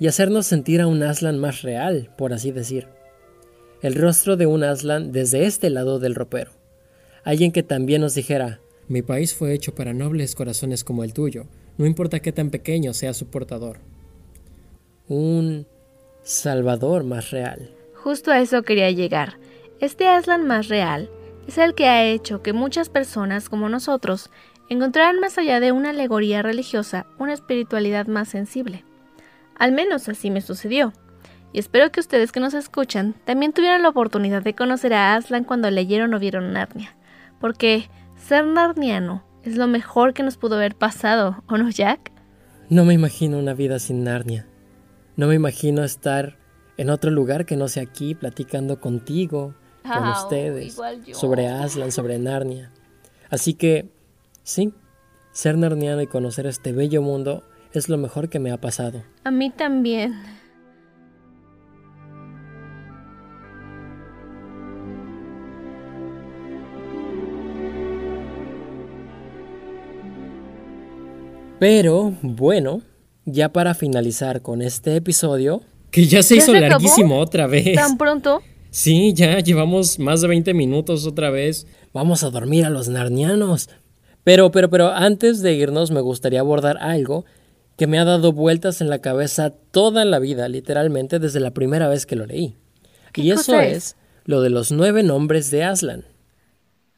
y 0.00 0.06
hacernos 0.06 0.46
sentir 0.46 0.80
a 0.80 0.86
un 0.86 1.02
Aslan 1.02 1.38
más 1.38 1.60
real, 1.60 2.08
por 2.16 2.32
así 2.32 2.52
decir. 2.52 2.88
El 3.80 3.94
rostro 3.94 4.36
de 4.36 4.46
un 4.46 4.64
Aslan 4.64 5.12
desde 5.12 5.46
este 5.46 5.70
lado 5.70 6.00
del 6.00 6.16
ropero. 6.16 6.50
Alguien 7.22 7.52
que 7.52 7.62
también 7.62 8.00
nos 8.00 8.14
dijera, 8.14 8.60
mi 8.88 9.02
país 9.02 9.34
fue 9.34 9.52
hecho 9.52 9.74
para 9.74 9.92
nobles 9.92 10.34
corazones 10.34 10.82
como 10.82 11.04
el 11.04 11.12
tuyo, 11.12 11.46
no 11.76 11.86
importa 11.86 12.18
qué 12.18 12.32
tan 12.32 12.50
pequeño 12.50 12.92
sea 12.92 13.14
su 13.14 13.26
portador. 13.26 13.78
Un 15.06 15.66
Salvador 16.22 17.04
más 17.04 17.30
real. 17.30 17.70
Justo 17.94 18.32
a 18.32 18.40
eso 18.40 18.62
quería 18.62 18.90
llegar. 18.90 19.38
Este 19.78 20.08
Aslan 20.08 20.46
más 20.46 20.68
real 20.68 21.08
es 21.46 21.56
el 21.56 21.74
que 21.74 21.86
ha 21.86 22.04
hecho 22.04 22.42
que 22.42 22.52
muchas 22.52 22.88
personas 22.88 23.48
como 23.48 23.68
nosotros 23.68 24.30
encontraran 24.68 25.20
más 25.20 25.38
allá 25.38 25.60
de 25.60 25.70
una 25.70 25.90
alegoría 25.90 26.42
religiosa 26.42 27.06
una 27.18 27.32
espiritualidad 27.32 28.08
más 28.08 28.28
sensible. 28.28 28.84
Al 29.54 29.70
menos 29.70 30.08
así 30.08 30.30
me 30.30 30.40
sucedió. 30.40 30.92
Y 31.52 31.58
espero 31.58 31.90
que 31.90 32.00
ustedes 32.00 32.30
que 32.32 32.40
nos 32.40 32.54
escuchan 32.54 33.14
también 33.24 33.52
tuvieran 33.52 33.82
la 33.82 33.88
oportunidad 33.88 34.42
de 34.42 34.54
conocer 34.54 34.92
a 34.92 35.14
Aslan 35.14 35.44
cuando 35.44 35.70
leyeron 35.70 36.12
o 36.14 36.18
vieron 36.18 36.52
Narnia. 36.52 36.94
Porque 37.40 37.88
ser 38.16 38.44
narniano 38.46 39.24
es 39.44 39.56
lo 39.56 39.66
mejor 39.66 40.12
que 40.12 40.22
nos 40.22 40.36
pudo 40.36 40.56
haber 40.56 40.74
pasado, 40.74 41.42
¿o 41.48 41.56
no, 41.56 41.70
Jack? 41.70 42.12
No 42.68 42.84
me 42.84 42.94
imagino 42.94 43.38
una 43.38 43.54
vida 43.54 43.78
sin 43.78 44.04
Narnia. 44.04 44.46
No 45.16 45.26
me 45.26 45.34
imagino 45.34 45.84
estar 45.84 46.36
en 46.76 46.90
otro 46.90 47.10
lugar 47.10 47.46
que 47.46 47.56
no 47.56 47.66
sea 47.68 47.82
aquí, 47.82 48.14
platicando 48.14 48.80
contigo, 48.80 49.54
con 49.82 49.92
Ah, 50.04 50.20
ustedes, 50.22 50.78
sobre 51.12 51.48
Aslan, 51.48 51.92
sobre 51.92 52.18
Narnia. 52.18 52.70
Así 53.30 53.54
que, 53.54 53.88
sí, 54.42 54.74
ser 55.32 55.56
narniano 55.56 56.02
y 56.02 56.06
conocer 56.06 56.46
este 56.46 56.72
bello 56.72 57.00
mundo 57.00 57.42
es 57.72 57.88
lo 57.88 57.96
mejor 57.96 58.28
que 58.28 58.38
me 58.38 58.50
ha 58.52 58.60
pasado. 58.60 59.02
A 59.24 59.30
mí 59.30 59.50
también. 59.50 60.14
Pero, 71.58 72.14
bueno, 72.22 72.82
ya 73.24 73.52
para 73.52 73.74
finalizar 73.74 74.42
con 74.42 74.62
este 74.62 74.96
episodio, 74.96 75.62
que 75.90 76.06
ya 76.06 76.22
se 76.22 76.36
¿Ya 76.36 76.42
hizo 76.42 76.52
se 76.52 76.58
acabó? 76.58 76.70
larguísimo 76.72 77.18
otra 77.18 77.46
vez. 77.46 77.74
¿Tan 77.74 77.98
pronto? 77.98 78.40
Sí, 78.70 79.12
ya 79.14 79.40
llevamos 79.40 79.98
más 79.98 80.20
de 80.20 80.28
20 80.28 80.54
minutos 80.54 81.06
otra 81.06 81.30
vez. 81.30 81.66
Vamos 81.92 82.22
a 82.22 82.30
dormir 82.30 82.64
a 82.64 82.70
los 82.70 82.88
narnianos. 82.88 83.70
Pero, 84.24 84.50
pero, 84.50 84.68
pero 84.70 84.92
antes 84.92 85.40
de 85.42 85.54
irnos 85.54 85.90
me 85.90 86.00
gustaría 86.02 86.40
abordar 86.40 86.76
algo 86.80 87.24
que 87.76 87.86
me 87.86 87.98
ha 87.98 88.04
dado 88.04 88.32
vueltas 88.32 88.80
en 88.80 88.90
la 88.90 88.98
cabeza 89.00 89.50
toda 89.70 90.04
la 90.04 90.18
vida, 90.18 90.48
literalmente 90.48 91.18
desde 91.18 91.40
la 91.40 91.52
primera 91.52 91.88
vez 91.88 92.04
que 92.06 92.16
lo 92.16 92.26
leí. 92.26 92.56
¿Qué 93.12 93.22
Y 93.22 93.30
eso 93.30 93.58
es? 93.58 93.96
lo 94.24 94.42
de 94.42 94.50
los 94.50 94.70
nueve 94.70 95.02
nombres 95.02 95.50
de 95.50 95.64
Aslan. 95.64 96.04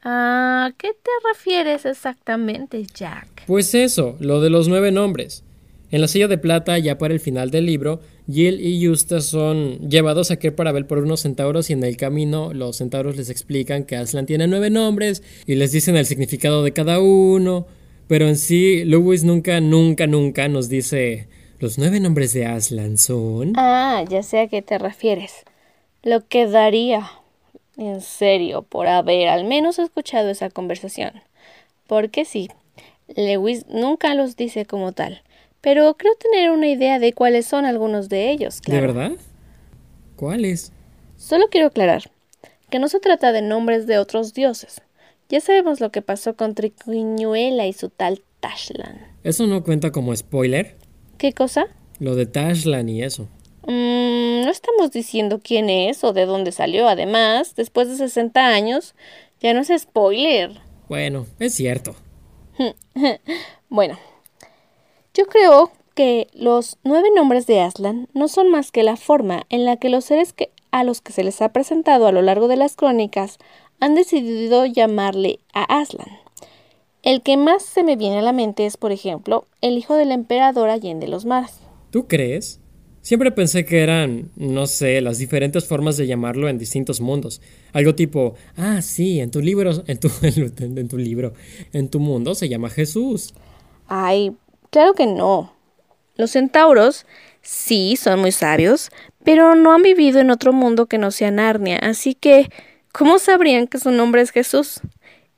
¿A 0.03 0.71
qué 0.77 0.89
te 0.89 1.11
refieres 1.31 1.85
exactamente, 1.85 2.85
Jack? 2.93 3.43
Pues 3.45 3.75
eso, 3.75 4.17
lo 4.19 4.41
de 4.41 4.49
los 4.49 4.67
nueve 4.67 4.91
nombres. 4.91 5.43
En 5.91 6.01
la 6.01 6.07
silla 6.07 6.27
de 6.27 6.37
plata, 6.37 6.77
ya 6.79 6.97
para 6.97 7.13
el 7.13 7.19
final 7.19 7.51
del 7.51 7.65
libro, 7.65 7.99
Jill 8.31 8.61
y 8.61 8.83
Eustace 8.85 9.27
son 9.27 9.89
llevados 9.89 10.31
a 10.31 10.35
ver 10.35 10.87
por 10.87 10.99
unos 10.99 11.19
centauros 11.19 11.69
y 11.69 11.73
en 11.73 11.83
el 11.83 11.97
camino 11.97 12.53
los 12.53 12.77
centauros 12.77 13.17
les 13.17 13.29
explican 13.29 13.83
que 13.83 13.97
Aslan 13.97 14.25
tiene 14.25 14.47
nueve 14.47 14.69
nombres 14.69 15.21
y 15.45 15.55
les 15.55 15.73
dicen 15.73 15.97
el 15.97 16.05
significado 16.05 16.63
de 16.63 16.71
cada 16.71 16.99
uno. 17.01 17.67
Pero 18.07 18.27
en 18.27 18.37
sí, 18.37 18.85
Lewis 18.85 19.23
nunca, 19.23 19.59
nunca, 19.59 20.07
nunca 20.07 20.47
nos 20.47 20.69
dice 20.69 21.27
los 21.59 21.77
nueve 21.77 21.99
nombres 21.99 22.33
de 22.33 22.45
Aslan 22.45 22.97
son... 22.97 23.53
Ah, 23.55 24.03
ya 24.09 24.23
sé 24.23 24.39
a 24.39 24.47
qué 24.47 24.61
te 24.61 24.77
refieres. 24.77 25.31
Lo 26.01 26.25
que 26.27 26.47
daría, 26.47 27.11
en 27.81 28.01
serio, 28.01 28.61
por 28.63 28.87
haber 28.87 29.27
al 29.27 29.43
menos 29.43 29.79
escuchado 29.79 30.29
esa 30.29 30.49
conversación. 30.49 31.13
Porque 31.87 32.25
sí, 32.25 32.49
Lewis 33.15 33.65
nunca 33.67 34.15
los 34.15 34.35
dice 34.35 34.65
como 34.65 34.91
tal 34.91 35.21
pero 35.61 35.95
creo 35.95 36.13
tener 36.15 36.51
una 36.51 36.67
idea 36.67 36.99
de 36.99 37.13
cuáles 37.13 37.45
son 37.45 37.65
algunos 37.65 38.09
de 38.09 38.31
ellos. 38.31 38.61
¿De 38.65 38.81
verdad? 38.81 39.11
¿Cuáles? 40.15 40.73
Solo 41.17 41.47
quiero 41.49 41.67
aclarar 41.67 42.11
que 42.69 42.79
no 42.79 42.87
se 42.89 42.99
trata 42.99 43.31
de 43.31 43.41
nombres 43.41 43.85
de 43.85 43.99
otros 43.99 44.33
dioses. 44.33 44.81
Ya 45.29 45.39
sabemos 45.39 45.79
lo 45.79 45.91
que 45.91 46.01
pasó 46.01 46.35
con 46.35 46.55
Triquiñuela 46.55 47.67
y 47.67 47.73
su 47.73 47.89
tal 47.89 48.21
Tashlan. 48.39 48.99
¿Eso 49.23 49.45
no 49.45 49.63
cuenta 49.63 49.91
como 49.91 50.15
spoiler? 50.15 50.75
¿Qué 51.17 51.31
cosa? 51.31 51.67
Lo 51.99 52.15
de 52.15 52.25
Tashlan 52.25 52.89
y 52.89 53.03
eso. 53.03 53.27
Mm, 53.67 54.43
no 54.43 54.49
estamos 54.49 54.91
diciendo 54.91 55.39
quién 55.43 55.69
es 55.69 56.03
o 56.03 56.13
de 56.13 56.25
dónde 56.25 56.51
salió. 56.51 56.87
Además, 56.87 57.55
después 57.55 57.87
de 57.87 57.95
60 57.95 58.47
años, 58.47 58.95
ya 59.39 59.53
no 59.53 59.61
es 59.61 59.71
spoiler. 59.77 60.61
Bueno, 60.87 61.25
es 61.39 61.53
cierto. 61.53 61.95
bueno, 63.69 63.97
yo 65.13 65.25
creo 65.25 65.71
que 65.95 66.27
los 66.33 66.77
nueve 66.83 67.09
nombres 67.15 67.47
de 67.47 67.59
Aslan 67.59 68.07
no 68.13 68.27
son 68.27 68.49
más 68.49 68.71
que 68.71 68.83
la 68.83 68.97
forma 68.97 69.45
en 69.49 69.65
la 69.65 69.77
que 69.77 69.89
los 69.89 70.05
seres 70.05 70.33
que, 70.33 70.51
a 70.71 70.83
los 70.83 71.01
que 71.01 71.11
se 71.11 71.23
les 71.23 71.41
ha 71.41 71.49
presentado 71.49 72.07
a 72.07 72.11
lo 72.11 72.21
largo 72.21 72.47
de 72.47 72.55
las 72.55 72.75
crónicas 72.75 73.39
han 73.79 73.95
decidido 73.95 74.65
llamarle 74.65 75.39
a 75.53 75.63
Aslan. 75.79 76.19
El 77.03 77.23
que 77.23 77.35
más 77.35 77.63
se 77.63 77.83
me 77.83 77.95
viene 77.95 78.19
a 78.19 78.21
la 78.21 78.31
mente 78.31 78.65
es, 78.65 78.77
por 78.77 78.91
ejemplo, 78.91 79.47
el 79.61 79.77
hijo 79.77 79.95
del 79.95 80.11
emperador 80.11 80.69
Allende 80.69 81.07
los 81.07 81.25
Mares. 81.25 81.59
¿Tú 81.89 82.07
crees? 82.07 82.60
Siempre 83.01 83.31
pensé 83.31 83.65
que 83.65 83.81
eran, 83.81 84.29
no 84.35 84.67
sé, 84.67 85.01
las 85.01 85.17
diferentes 85.17 85.65
formas 85.65 85.97
de 85.97 86.07
llamarlo 86.07 86.49
en 86.49 86.57
distintos 86.57 87.01
mundos. 87.01 87.41
Algo 87.73 87.95
tipo, 87.95 88.35
ah, 88.57 88.81
sí, 88.81 89.19
en 89.19 89.31
tu 89.31 89.41
libro, 89.41 89.71
en 89.87 89.97
tu, 89.99 90.97
libro, 90.97 91.33
en 91.73 91.89
tu 91.89 91.99
mundo 91.99 92.35
se 92.35 92.47
llama 92.47 92.69
Jesús. 92.69 93.33
Ay, 93.87 94.35
Claro 94.71 94.93
que 94.93 95.05
no. 95.05 95.53
Los 96.15 96.31
centauros 96.31 97.05
sí 97.41 97.97
son 97.97 98.19
muy 98.21 98.31
sabios, 98.31 98.89
pero 99.23 99.53
no 99.53 99.73
han 99.73 99.83
vivido 99.83 100.21
en 100.21 100.31
otro 100.31 100.53
mundo 100.53 100.85
que 100.85 100.97
no 100.97 101.11
sea 101.11 101.29
Narnia, 101.29 101.77
así 101.77 102.15
que 102.15 102.49
¿cómo 102.93 103.19
sabrían 103.19 103.67
que 103.67 103.79
su 103.79 103.91
nombre 103.91 104.21
es 104.21 104.31
Jesús? 104.31 104.79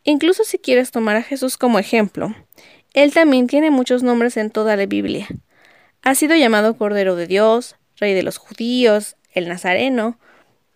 Incluso 0.04 0.44
si 0.44 0.60
quieres 0.60 0.92
tomar 0.92 1.16
a 1.16 1.24
Jesús 1.24 1.58
como 1.58 1.80
ejemplo, 1.80 2.36
él 2.94 3.12
también 3.12 3.48
tiene 3.48 3.72
muchos 3.72 4.04
nombres 4.04 4.38
en 4.38 4.52
toda 4.52 4.76
la 4.76 4.86
Biblia. 4.86 5.28
Ha 6.04 6.16
sido 6.16 6.36
llamado 6.36 6.78
Cordero 6.78 7.16
de 7.16 7.28
Dios, 7.28 7.76
Rey 7.98 8.14
de 8.14 8.24
los 8.24 8.38
Judíos, 8.38 9.16
el 9.32 9.48
Nazareno 9.48 10.20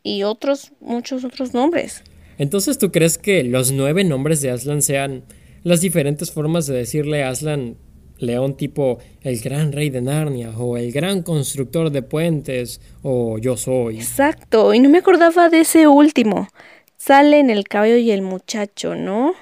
y 0.02 0.24
otros, 0.24 0.72
muchos 0.80 1.24
otros 1.24 1.54
nombres. 1.54 2.04
Entonces, 2.38 2.78
¿tú 2.78 2.92
crees 2.92 3.18
que 3.18 3.44
los 3.44 3.72
nueve 3.72 4.04
nombres 4.04 4.42
de 4.42 4.52
Aslan 4.52 4.82
sean 4.82 5.24
las 5.64 5.82
diferentes 5.82 6.32
formas 6.32 6.66
de 6.68 6.76
decirle 6.76 7.24
a 7.24 7.30
Aslan 7.30 7.78
león 8.20 8.56
tipo 8.56 9.00
el 9.22 9.40
gran 9.40 9.72
rey 9.72 9.90
de 9.90 10.02
Narnia 10.02 10.52
o 10.58 10.78
el 10.78 10.92
gran 10.92 11.22
constructor 11.24 11.90
de 11.92 12.02
puentes 12.02 12.82
o 13.04 13.38
yo 13.38 13.58
soy. 13.58 13.98
Exacto, 13.98 14.74
y 14.74 14.80
no 14.80 14.90
me 14.90 15.00
acordaba 15.00 15.50
de 15.50 15.62
ese 15.62 15.88
último. 15.88 16.48
Sale 16.96 17.40
en 17.40 17.50
el 17.50 17.68
caballo 17.68 17.98
y 17.98 18.12
el 18.12 18.22
muchacho, 18.22 18.96
¿no? 18.96 19.34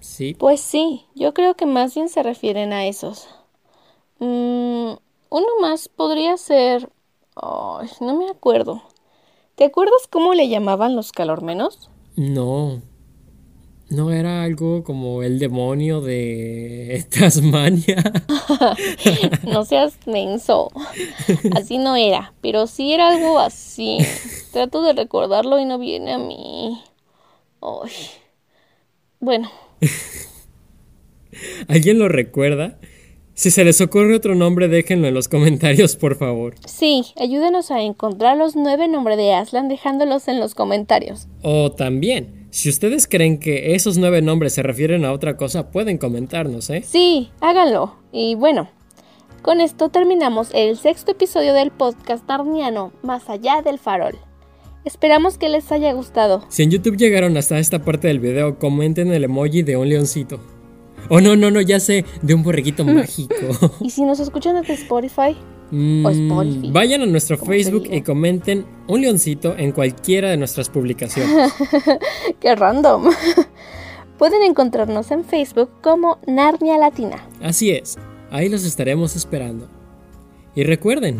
Sí. 0.00 0.34
Pues 0.38 0.60
sí, 0.60 1.02
yo 1.14 1.32
creo 1.32 1.54
que 1.54 1.66
más 1.66 1.94
bien 1.94 2.08
se 2.08 2.22
refieren 2.22 2.72
a 2.72 2.86
esos. 2.86 3.28
Mm, 4.18 4.94
uno 5.34 5.48
más 5.60 5.88
podría 5.88 6.36
ser... 6.36 6.88
Ay, 7.34 7.88
no 8.00 8.16
me 8.16 8.30
acuerdo. 8.30 8.84
¿Te 9.56 9.64
acuerdas 9.64 10.06
cómo 10.08 10.32
le 10.32 10.48
llamaban 10.48 10.94
los 10.94 11.10
calormenos? 11.10 11.90
No. 12.14 12.80
¿No 13.90 14.12
era 14.12 14.44
algo 14.44 14.84
como 14.84 15.24
el 15.24 15.40
demonio 15.40 16.00
de 16.00 17.04
Tasmania? 17.18 18.12
no 19.42 19.64
seas 19.64 19.98
menso. 20.06 20.70
Así 21.56 21.78
no 21.78 21.96
era, 21.96 22.32
pero 22.40 22.68
sí 22.68 22.92
era 22.92 23.08
algo 23.08 23.40
así. 23.40 23.98
Trato 24.52 24.82
de 24.82 24.92
recordarlo 24.92 25.58
y 25.58 25.64
no 25.64 25.80
viene 25.80 26.12
a 26.12 26.18
mí. 26.18 26.80
Ay. 27.60 27.90
Bueno. 29.18 29.50
¿Alguien 31.66 31.98
lo 31.98 32.08
recuerda? 32.08 32.78
Si 33.36 33.50
se 33.50 33.64
les 33.64 33.80
ocurre 33.80 34.14
otro 34.14 34.36
nombre, 34.36 34.68
déjenlo 34.68 35.08
en 35.08 35.14
los 35.14 35.26
comentarios, 35.26 35.96
por 35.96 36.14
favor. 36.14 36.54
Sí, 36.66 37.06
ayúdenos 37.18 37.72
a 37.72 37.82
encontrar 37.82 38.36
los 38.36 38.54
nueve 38.54 38.86
nombres 38.86 39.16
de 39.16 39.34
Aslan 39.34 39.68
dejándolos 39.68 40.28
en 40.28 40.38
los 40.38 40.54
comentarios. 40.54 41.26
O 41.42 41.72
también, 41.72 42.46
si 42.50 42.68
ustedes 42.68 43.08
creen 43.08 43.40
que 43.40 43.74
esos 43.74 43.98
nueve 43.98 44.22
nombres 44.22 44.52
se 44.52 44.62
refieren 44.62 45.04
a 45.04 45.10
otra 45.10 45.36
cosa, 45.36 45.72
pueden 45.72 45.98
comentarnos, 45.98 46.70
¿eh? 46.70 46.84
Sí, 46.86 47.30
háganlo. 47.40 47.96
Y 48.12 48.36
bueno, 48.36 48.70
con 49.42 49.60
esto 49.60 49.88
terminamos 49.88 50.50
el 50.54 50.76
sexto 50.76 51.10
episodio 51.10 51.54
del 51.54 51.72
podcast 51.72 52.28
Narniano, 52.28 52.92
Más 53.02 53.28
allá 53.28 53.62
del 53.62 53.80
farol. 53.80 54.14
Esperamos 54.84 55.38
que 55.38 55.48
les 55.48 55.72
haya 55.72 55.92
gustado. 55.92 56.44
Si 56.50 56.62
en 56.62 56.70
YouTube 56.70 56.96
llegaron 56.96 57.36
hasta 57.36 57.58
esta 57.58 57.80
parte 57.80 58.06
del 58.06 58.20
video, 58.20 58.60
comenten 58.60 59.12
el 59.12 59.24
emoji 59.24 59.62
de 59.62 59.76
un 59.76 59.88
leoncito. 59.88 60.38
Oh, 61.08 61.20
no, 61.20 61.36
no, 61.36 61.50
no, 61.50 61.60
ya 61.60 61.80
sé, 61.80 62.04
de 62.22 62.34
un 62.34 62.42
borreguito 62.42 62.84
mágico. 62.84 63.34
¿Y 63.80 63.90
si 63.90 64.02
nos 64.02 64.20
escuchan 64.20 64.60
desde 64.60 64.74
Spotify? 64.74 65.36
Mm, 65.70 66.72
vayan 66.72 67.02
a 67.02 67.06
nuestro 67.06 67.36
Facebook 67.36 67.88
y 67.90 68.02
comenten 68.02 68.66
un 68.86 69.00
leoncito 69.00 69.56
en 69.56 69.72
cualquiera 69.72 70.30
de 70.30 70.36
nuestras 70.36 70.68
publicaciones. 70.68 71.52
Qué 72.40 72.54
random. 72.54 73.10
Pueden 74.18 74.42
encontrarnos 74.42 75.10
en 75.10 75.24
Facebook 75.24 75.70
como 75.82 76.18
Narnia 76.26 76.78
Latina. 76.78 77.26
Así 77.42 77.70
es, 77.70 77.98
ahí 78.30 78.48
los 78.48 78.64
estaremos 78.64 79.16
esperando. 79.16 79.68
Y 80.54 80.62
recuerden, 80.62 81.16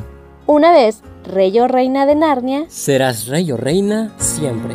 una 0.47 0.73
vez 0.73 1.01
rey 1.25 1.59
o 1.59 1.67
reina 1.67 2.07
de 2.07 2.15
Narnia, 2.15 2.67
serás 2.69 3.27
rey 3.27 3.51
o 3.51 3.57
reina 3.57 4.15
siempre. 4.19 4.75